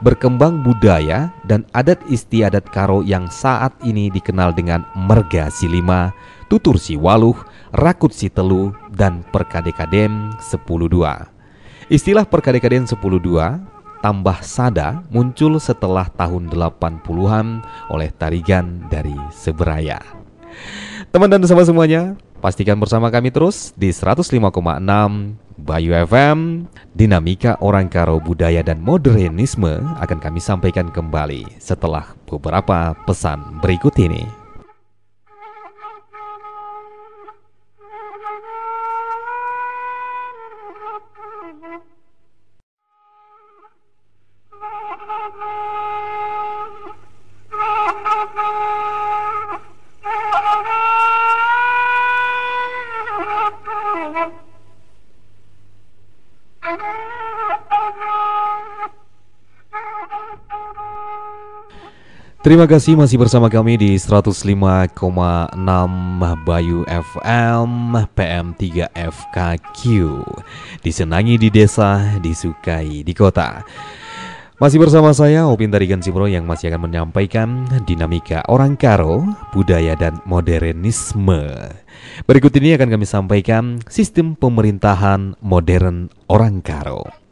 berkembang 0.00 0.64
budaya 0.64 1.30
dan 1.44 1.68
adat 1.76 2.00
istiadat 2.10 2.66
Karo 2.74 3.04
yang 3.06 3.28
saat 3.30 3.76
ini 3.84 4.08
dikenal 4.08 4.56
dengan 4.56 4.82
Merga 4.96 5.52
Silima, 5.52 6.10
Tutur 6.48 6.80
Siwaluh, 6.80 7.36
Rakut 7.76 8.10
Sitelu, 8.10 8.72
dan 8.90 9.20
Perkadekadem 9.30 10.32
102. 10.40 11.36
Istilah 11.92 12.26
Perkadekaden 12.26 12.88
102 12.88 13.75
tambah 14.00 14.40
sada 14.44 15.04
muncul 15.12 15.56
setelah 15.60 16.08
tahun 16.12 16.52
80-an 16.52 17.64
oleh 17.92 18.10
tarigan 18.16 18.84
dari 18.88 19.16
Seberaya. 19.32 20.00
Teman 21.12 21.28
dan 21.32 21.44
sahabat 21.44 21.68
semuanya, 21.68 22.16
pastikan 22.40 22.76
bersama 22.80 23.08
kami 23.12 23.32
terus 23.32 23.72
di 23.76 23.92
105,6 23.92 24.36
Bayu 25.56 25.96
FM, 25.96 26.68
dinamika 26.92 27.56
orang 27.64 27.88
karo 27.88 28.20
budaya 28.20 28.60
dan 28.60 28.76
modernisme 28.84 29.80
akan 29.96 30.18
kami 30.20 30.36
sampaikan 30.36 30.92
kembali 30.92 31.48
setelah 31.56 32.12
beberapa 32.28 32.92
pesan 33.08 33.64
berikut 33.64 33.96
ini. 33.96 34.45
Terima 62.46 62.62
kasih 62.62 62.94
masih 62.94 63.18
bersama 63.18 63.50
kami 63.50 63.74
di 63.74 63.98
105,6 63.98 64.94
Bayu 66.46 66.86
FM 66.86 67.70
PM3 68.14 68.86
FKQ 68.94 69.80
Disenangi 70.78 71.42
di 71.42 71.50
desa, 71.50 72.06
disukai 72.22 73.02
di 73.02 73.10
kota. 73.18 73.66
Masih 74.62 74.78
bersama 74.78 75.10
saya 75.10 75.50
Opin 75.50 75.74
Tarigan 75.74 75.98
Simro 75.98 76.30
yang 76.30 76.46
masih 76.46 76.70
akan 76.70 76.86
menyampaikan 76.86 77.66
dinamika 77.82 78.46
orang 78.46 78.78
Karo, 78.78 79.26
budaya 79.50 79.98
dan 79.98 80.22
modernisme. 80.22 81.50
Berikut 82.30 82.54
ini 82.62 82.78
akan 82.78 82.94
kami 82.94 83.06
sampaikan 83.10 83.82
sistem 83.90 84.38
pemerintahan 84.38 85.34
modern 85.42 86.14
orang 86.30 86.62
Karo 86.62 87.25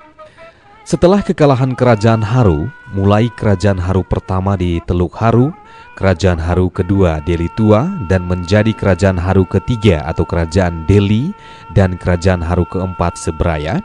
setelah 0.85 1.25
kekalahan 1.25 1.73
Kerajaan 1.73 2.21
Haru, 2.21 2.69
mulai 2.93 3.33
Kerajaan 3.33 3.81
Haru 3.81 4.05
pertama 4.05 4.55
di 4.55 4.79
Teluk 4.85 5.17
Haru, 5.17 5.51
Kerajaan 5.97 6.37
Haru 6.37 6.69
kedua 6.69 7.25
Delhi 7.25 7.49
Tua, 7.57 7.89
dan 8.07 8.29
menjadi 8.29 8.71
Kerajaan 8.77 9.17
Haru 9.17 9.49
ketiga 9.49 10.05
atau 10.05 10.29
Kerajaan 10.29 10.85
Delhi 10.85 11.33
dan 11.73 11.97
Kerajaan 11.97 12.45
Haru 12.45 12.69
keempat 12.69 13.17
Seberaya, 13.17 13.81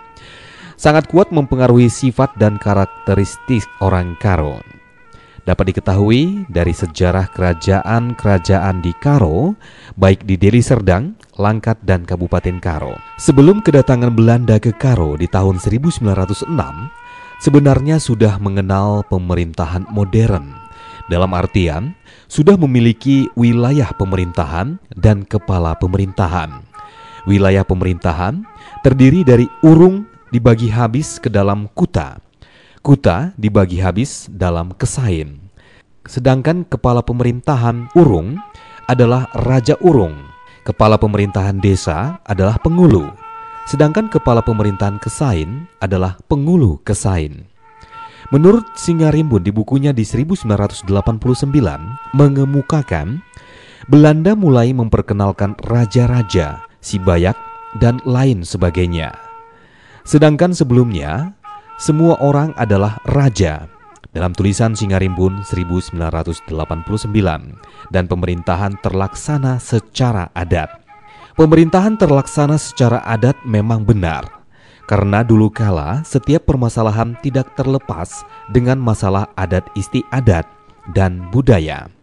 sangat 0.80 1.08
kuat 1.12 1.32
mempengaruhi 1.32 1.92
sifat 1.92 2.36
dan 2.40 2.56
karakteristik 2.56 3.68
orang 3.84 4.16
Karo. 4.20 4.64
Dapat 5.44 5.74
diketahui 5.74 6.46
dari 6.46 6.72
sejarah 6.72 7.26
kerajaan-kerajaan 7.34 8.86
di 8.86 8.94
Karo, 8.96 9.58
baik 9.98 10.24
di 10.24 10.38
Deli 10.38 10.62
Serdang, 10.62 11.19
Langkat, 11.40 11.80
dan 11.88 12.04
Kabupaten 12.04 12.60
Karo. 12.60 13.00
Sebelum 13.16 13.64
kedatangan 13.64 14.12
Belanda 14.12 14.60
ke 14.60 14.76
Karo 14.76 15.16
di 15.16 15.32
tahun 15.32 15.64
1906, 15.64 16.52
sebenarnya 17.40 17.96
sudah 17.96 18.36
mengenal 18.44 19.08
pemerintahan 19.08 19.88
modern. 19.88 20.52
Dalam 21.08 21.32
artian, 21.32 21.96
sudah 22.28 22.60
memiliki 22.60 23.32
wilayah 23.40 23.96
pemerintahan 23.96 24.84
dan 25.00 25.24
kepala 25.24 25.80
pemerintahan. 25.80 26.68
Wilayah 27.24 27.64
pemerintahan 27.64 28.44
terdiri 28.84 29.24
dari 29.24 29.48
urung 29.64 30.04
dibagi 30.30 30.68
habis 30.68 31.18
ke 31.18 31.32
dalam 31.32 31.72
kuta 31.72 32.20
Kuta 32.80 33.36
dibagi 33.36 33.84
habis 33.84 34.32
dalam 34.32 34.72
Kesain. 34.72 35.52
Sedangkan 36.08 36.64
kepala 36.64 37.04
pemerintahan 37.04 37.92
Urung 37.92 38.40
adalah 38.88 39.28
Raja 39.36 39.76
Urung. 39.84 40.29
Kepala 40.70 41.02
pemerintahan 41.02 41.58
desa 41.58 42.22
adalah 42.30 42.62
Pengulu. 42.62 43.10
Sedangkan 43.66 44.06
kepala 44.06 44.46
pemerintahan 44.46 45.02
Kesain 45.02 45.66
adalah 45.82 46.22
Pengulu 46.30 46.78
Kesain. 46.86 47.50
Menurut 48.30 48.70
Singarimbun 48.78 49.42
di 49.42 49.50
bukunya 49.50 49.90
di 49.98 50.06
1989 50.06 50.86
mengemukakan 52.14 53.18
Belanda 53.90 54.38
mulai 54.38 54.70
memperkenalkan 54.70 55.58
raja-raja, 55.66 56.62
Sibayak, 56.86 57.34
dan 57.82 57.98
lain 58.06 58.46
sebagainya. 58.46 59.10
Sedangkan 60.06 60.54
sebelumnya 60.54 61.34
semua 61.82 62.14
orang 62.22 62.54
adalah 62.54 63.02
raja. 63.10 63.66
Dalam 64.10 64.34
tulisan 64.34 64.74
Singarimbun 64.74 65.46
1989 65.46 66.50
dan 67.94 68.10
pemerintahan 68.10 68.74
terlaksana 68.82 69.62
secara 69.62 70.34
adat. 70.34 70.82
Pemerintahan 71.38 71.94
terlaksana 71.94 72.58
secara 72.58 73.06
adat 73.06 73.38
memang 73.46 73.86
benar. 73.86 74.42
Karena 74.90 75.22
dulu 75.22 75.54
kala 75.54 76.02
setiap 76.02 76.50
permasalahan 76.50 77.14
tidak 77.22 77.54
terlepas 77.54 78.26
dengan 78.50 78.82
masalah 78.82 79.30
adat 79.38 79.70
istiadat 79.78 80.50
dan 80.90 81.30
budaya. 81.30 81.94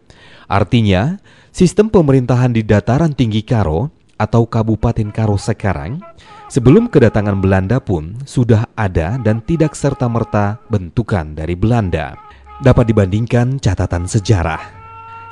Artinya, 0.47 1.19
sistem 1.51 1.91
pemerintahan 1.91 2.55
di 2.55 2.63
dataran 2.63 3.11
tinggi 3.11 3.43
Karo 3.43 3.91
atau 4.17 4.49
Kabupaten 4.49 5.13
Karo 5.13 5.37
sekarang 5.37 6.01
sebelum 6.49 6.89
kedatangan 6.89 7.37
Belanda 7.37 7.77
pun 7.77 8.17
sudah 8.25 8.65
ada 8.73 9.15
dan 9.21 9.39
tidak 9.45 9.77
serta-merta 9.77 10.59
bentukan 10.67 11.37
dari 11.37 11.53
Belanda. 11.53 12.17
Dapat 12.57 12.89
dibandingkan 12.89 13.61
catatan 13.61 14.09
sejarah. 14.09 14.59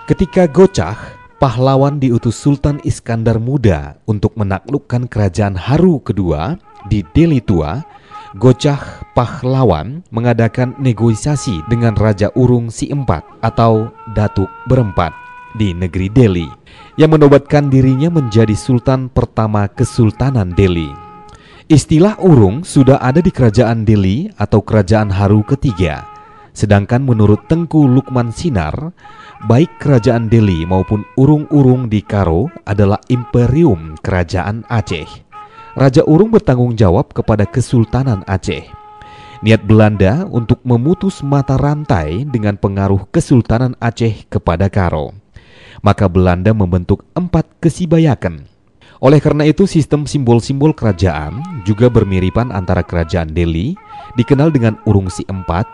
Ketika 0.06 0.46
Gocah, 0.46 0.94
pahlawan 1.42 1.98
diutus 1.98 2.38
Sultan 2.38 2.78
Iskandar 2.86 3.42
Muda 3.42 3.98
untuk 4.06 4.38
menaklukkan 4.38 5.10
kerajaan 5.10 5.58
Haru 5.58 5.98
kedua 6.06 6.62
di 6.86 7.02
Delhi 7.18 7.42
Tua, 7.42 7.82
Gocah 8.38 9.08
Pahlawan 9.16 10.04
mengadakan 10.12 10.76
negosiasi 10.78 11.64
dengan 11.72 11.96
Raja 11.96 12.30
Urung 12.36 12.68
si 12.68 12.92
Empat 12.92 13.24
atau 13.40 13.90
Datuk 14.12 14.52
Berempat 14.68 15.16
di 15.56 15.72
negeri 15.72 16.12
Delhi 16.12 16.50
yang 16.96 17.12
menobatkan 17.12 17.68
dirinya 17.68 18.08
menjadi 18.08 18.56
Sultan 18.56 19.12
pertama 19.12 19.68
Kesultanan 19.68 20.56
Delhi. 20.56 20.92
Istilah 21.68 22.22
Urung 22.24 22.64
sudah 22.64 23.02
ada 23.04 23.20
di 23.20 23.34
Kerajaan 23.34 23.84
Delhi 23.84 24.32
atau 24.40 24.64
Kerajaan 24.64 25.12
Haru 25.12 25.44
ketiga. 25.44 26.08
Sedangkan 26.56 27.04
menurut 27.04 27.52
Tengku 27.52 27.84
Lukman 27.84 28.32
Sinar, 28.32 28.96
baik 29.50 29.76
Kerajaan 29.82 30.32
Delhi 30.32 30.64
maupun 30.64 31.04
Urung-Urung 31.20 31.92
di 31.92 32.00
Karo 32.00 32.48
adalah 32.64 33.02
imperium 33.12 34.00
Kerajaan 34.00 34.64
Aceh. 34.72 35.10
Raja 35.76 36.08
Urung 36.08 36.32
bertanggung 36.32 36.80
jawab 36.80 37.12
kepada 37.12 37.44
Kesultanan 37.44 38.24
Aceh. 38.24 38.64
Niat 39.44 39.68
Belanda 39.68 40.24
untuk 40.32 40.64
memutus 40.64 41.20
mata 41.20 41.60
rantai 41.60 42.24
dengan 42.24 42.56
pengaruh 42.56 43.12
Kesultanan 43.12 43.76
Aceh 43.84 44.32
kepada 44.32 44.72
Karo. 44.72 45.25
Maka 45.84 46.08
Belanda 46.08 46.56
membentuk 46.56 47.04
empat 47.18 47.48
kesibayakan. 47.60 48.48
Oleh 49.04 49.20
karena 49.20 49.44
itu 49.44 49.68
sistem 49.68 50.08
simbol-simbol 50.08 50.72
kerajaan 50.72 51.44
juga 51.68 51.92
bermiripan 51.92 52.54
antara 52.56 52.80
kerajaan 52.80 53.36
Delhi 53.36 53.76
dikenal 54.16 54.56
dengan 54.56 54.80
Urung 54.88 55.12
si 55.12 55.28
Empat, 55.28 55.68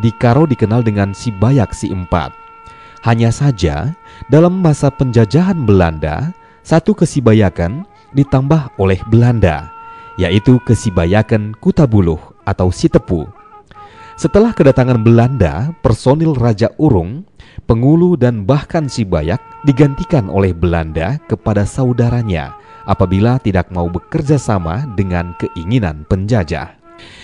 di 0.00 0.08
Karo 0.16 0.48
dikenal 0.48 0.80
dengan 0.80 1.12
Sibayak 1.12 1.76
si 1.76 1.92
Empat. 1.92 2.32
Hanya 3.04 3.34
saja 3.34 3.92
dalam 4.30 4.62
masa 4.62 4.88
penjajahan 4.88 5.66
Belanda, 5.66 6.30
satu 6.62 6.94
kesibayakan 6.94 7.82
ditambah 8.14 8.78
oleh 8.78 9.02
Belanda, 9.10 9.68
yaitu 10.16 10.62
Kesibayakan 10.62 11.56
Kutabuluh 11.58 12.20
atau 12.46 12.70
Sitepu. 12.70 13.26
Setelah 14.14 14.54
kedatangan 14.54 15.02
Belanda, 15.02 15.74
personil 15.82 16.36
Raja 16.36 16.70
Urung, 16.78 17.26
Pengulu 17.66 18.18
dan 18.18 18.42
bahkan 18.42 18.90
Sibayak 18.90 19.38
digantikan 19.62 20.26
oleh 20.26 20.50
Belanda 20.50 21.22
kepada 21.30 21.62
saudaranya 21.62 22.58
apabila 22.90 23.38
tidak 23.38 23.70
mau 23.70 23.86
bekerja 23.86 24.34
sama 24.34 24.82
dengan 24.98 25.34
keinginan 25.38 26.02
penjajah. 26.10 26.74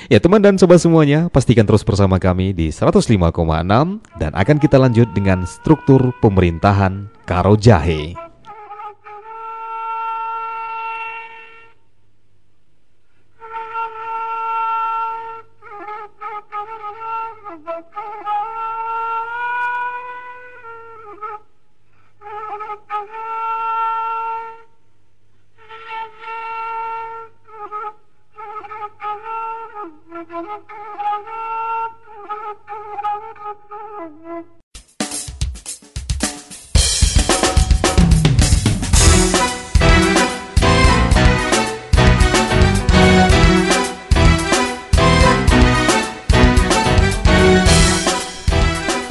Ya 0.09 0.19
teman 0.19 0.43
dan 0.43 0.57
sobat 0.59 0.83
semuanya, 0.83 1.29
pastikan 1.29 1.67
terus 1.67 1.87
bersama 1.87 2.19
kami 2.19 2.55
di 2.55 2.71
105,6 2.71 3.31
dan 4.19 4.33
akan 4.35 4.57
kita 4.59 4.79
lanjut 4.79 5.07
dengan 5.15 5.45
struktur 5.45 6.15
pemerintahan 6.23 7.11
Karo 7.27 7.55
Jahe. 7.55 8.28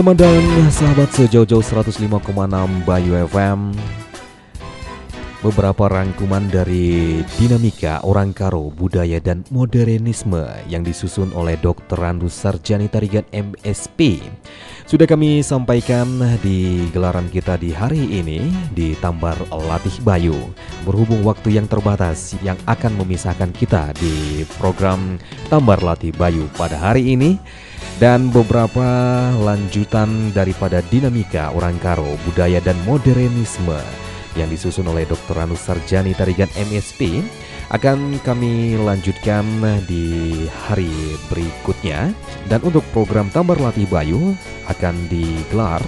Teman 0.08 0.24
dan 0.24 0.72
sahabat 0.72 1.12
sejauh-jauh 1.20 1.84
105,6 1.84 2.08
Bayu 2.88 3.12
FM 3.28 3.76
Beberapa 5.43 5.91
rangkuman 5.91 6.48
dari 6.48 7.20
dinamika 7.36 8.00
orang 8.08 8.32
karo, 8.32 8.72
budaya 8.72 9.20
dan 9.20 9.43
modernisme 9.52 10.48
yang 10.72 10.88
disusun 10.88 11.36
oleh 11.36 11.60
Dr. 11.60 12.00
Randus 12.00 12.39
Sarjani 12.39 12.88
Tarigan 12.88 13.28
MSP 13.36 14.24
Sudah 14.88 15.04
kami 15.04 15.43
sampaikan 15.43 16.08
di 16.39 16.88
gelaran 16.96 17.28
kita 17.28 17.60
di 17.60 17.76
hari 17.76 18.08
ini 18.08 18.48
di 18.72 18.96
Tambar 19.04 19.36
Latih 19.52 20.00
Bayu 20.08 20.39
Berhubung 20.88 21.28
waktu 21.28 21.60
yang 21.60 21.67
terbatas 21.67 22.32
yang 22.39 22.56
akan 22.63 22.96
memisahkan 23.04 23.52
kita 23.52 23.91
di 24.00 24.48
program 24.56 25.20
Tambar 25.52 25.84
Latih 25.84 26.15
Bayu 26.15 26.48
pada 26.56 26.80
hari 26.80 27.12
ini 27.12 27.36
dan 27.98 28.30
beberapa 28.30 28.86
lanjutan 29.42 30.30
daripada 30.30 30.86
dinamika 30.86 31.50
orang 31.54 31.82
karo, 31.82 32.14
budaya 32.30 32.62
dan 32.62 32.78
modernisme 32.86 33.78
yang 34.38 34.54
disusun 34.54 34.86
oleh 34.86 35.10
Dr. 35.10 35.34
Anus 35.42 35.66
Sarjani 35.66 36.14
Tarigan 36.14 36.50
MSP 36.54 37.26
akan 37.74 38.22
kami 38.22 38.78
lanjutkan 38.78 39.44
di 39.90 40.46
hari 40.70 41.18
berikutnya 41.28 42.14
dan 42.46 42.62
untuk 42.62 42.86
program 42.94 43.34
Tambar 43.34 43.58
Latih 43.58 43.90
Bayu 43.90 44.38
akan 44.70 44.96
digelar 45.10 45.82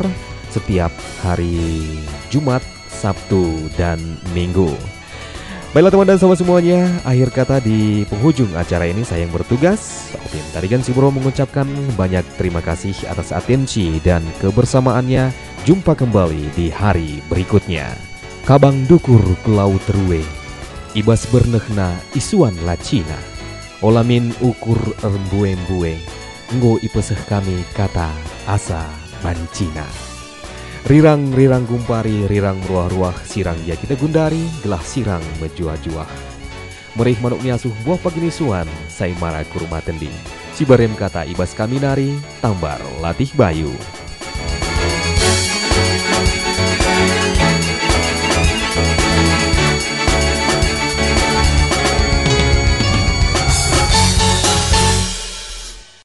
setiap 0.49 0.91
hari 1.21 1.85
Jumat, 2.33 2.65
Sabtu, 2.89 3.69
dan 3.77 4.01
Minggu. 4.33 4.98
Baiklah 5.69 5.93
teman 5.93 6.09
dan 6.09 6.17
sahabat 6.17 6.41
semuanya, 6.41 6.89
akhir 7.05 7.29
kata 7.29 7.61
di 7.61 8.01
penghujung 8.09 8.49
acara 8.57 8.89
ini 8.89 9.05
saya 9.05 9.21
yang 9.21 9.29
bertugas. 9.29 10.09
Opin 10.17 10.41
Tarigan 10.49 10.81
Siburo 10.81 11.13
mengucapkan 11.13 11.69
banyak 11.93 12.25
terima 12.41 12.57
kasih 12.57 12.97
atas 13.05 13.29
atensi 13.29 14.01
dan 14.01 14.25
kebersamaannya. 14.41 15.29
Jumpa 15.69 15.93
kembali 15.93 16.57
di 16.57 16.73
hari 16.73 17.21
berikutnya. 17.29 17.93
Kabang 18.49 18.89
dukur 18.89 19.21
kelau 19.45 19.77
terue, 19.85 20.25
ibas 20.97 21.29
bernehna 21.29 21.93
isuan 22.17 22.57
lacina. 22.65 23.21
Olamin 23.85 24.33
ukur 24.41 24.81
embue-embue, 25.05 26.01
nggo 26.57 26.81
ipeseh 26.81 27.21
kami 27.29 27.61
kata 27.77 28.09
asa 28.49 28.89
bancina. 29.21 30.08
Rirang-rirang 30.87 31.67
gumpari, 31.67 32.23
rirang 32.31 32.55
ruah-ruah, 32.71 33.11
sirang 33.27 33.59
ya 33.67 33.75
kita 33.75 33.99
gundari, 33.99 34.39
gelah 34.63 34.79
sirang 34.79 35.23
menjuah-juah. 35.43 36.07
Merih 36.95 37.19
manuk 37.19 37.43
miasuh 37.43 37.71
buah 37.83 37.99
paginisuan, 37.99 38.65
say 38.87 39.11
mara 39.19 39.43
kurma 39.51 39.83
tendi. 39.83 40.11
Cibarem 40.55 40.95
kata 40.95 41.27
ibas 41.27 41.51
kami 41.51 41.83
nari, 41.83 42.15
tambar 42.39 42.79
latih 43.03 43.27
bayu. 43.35 43.71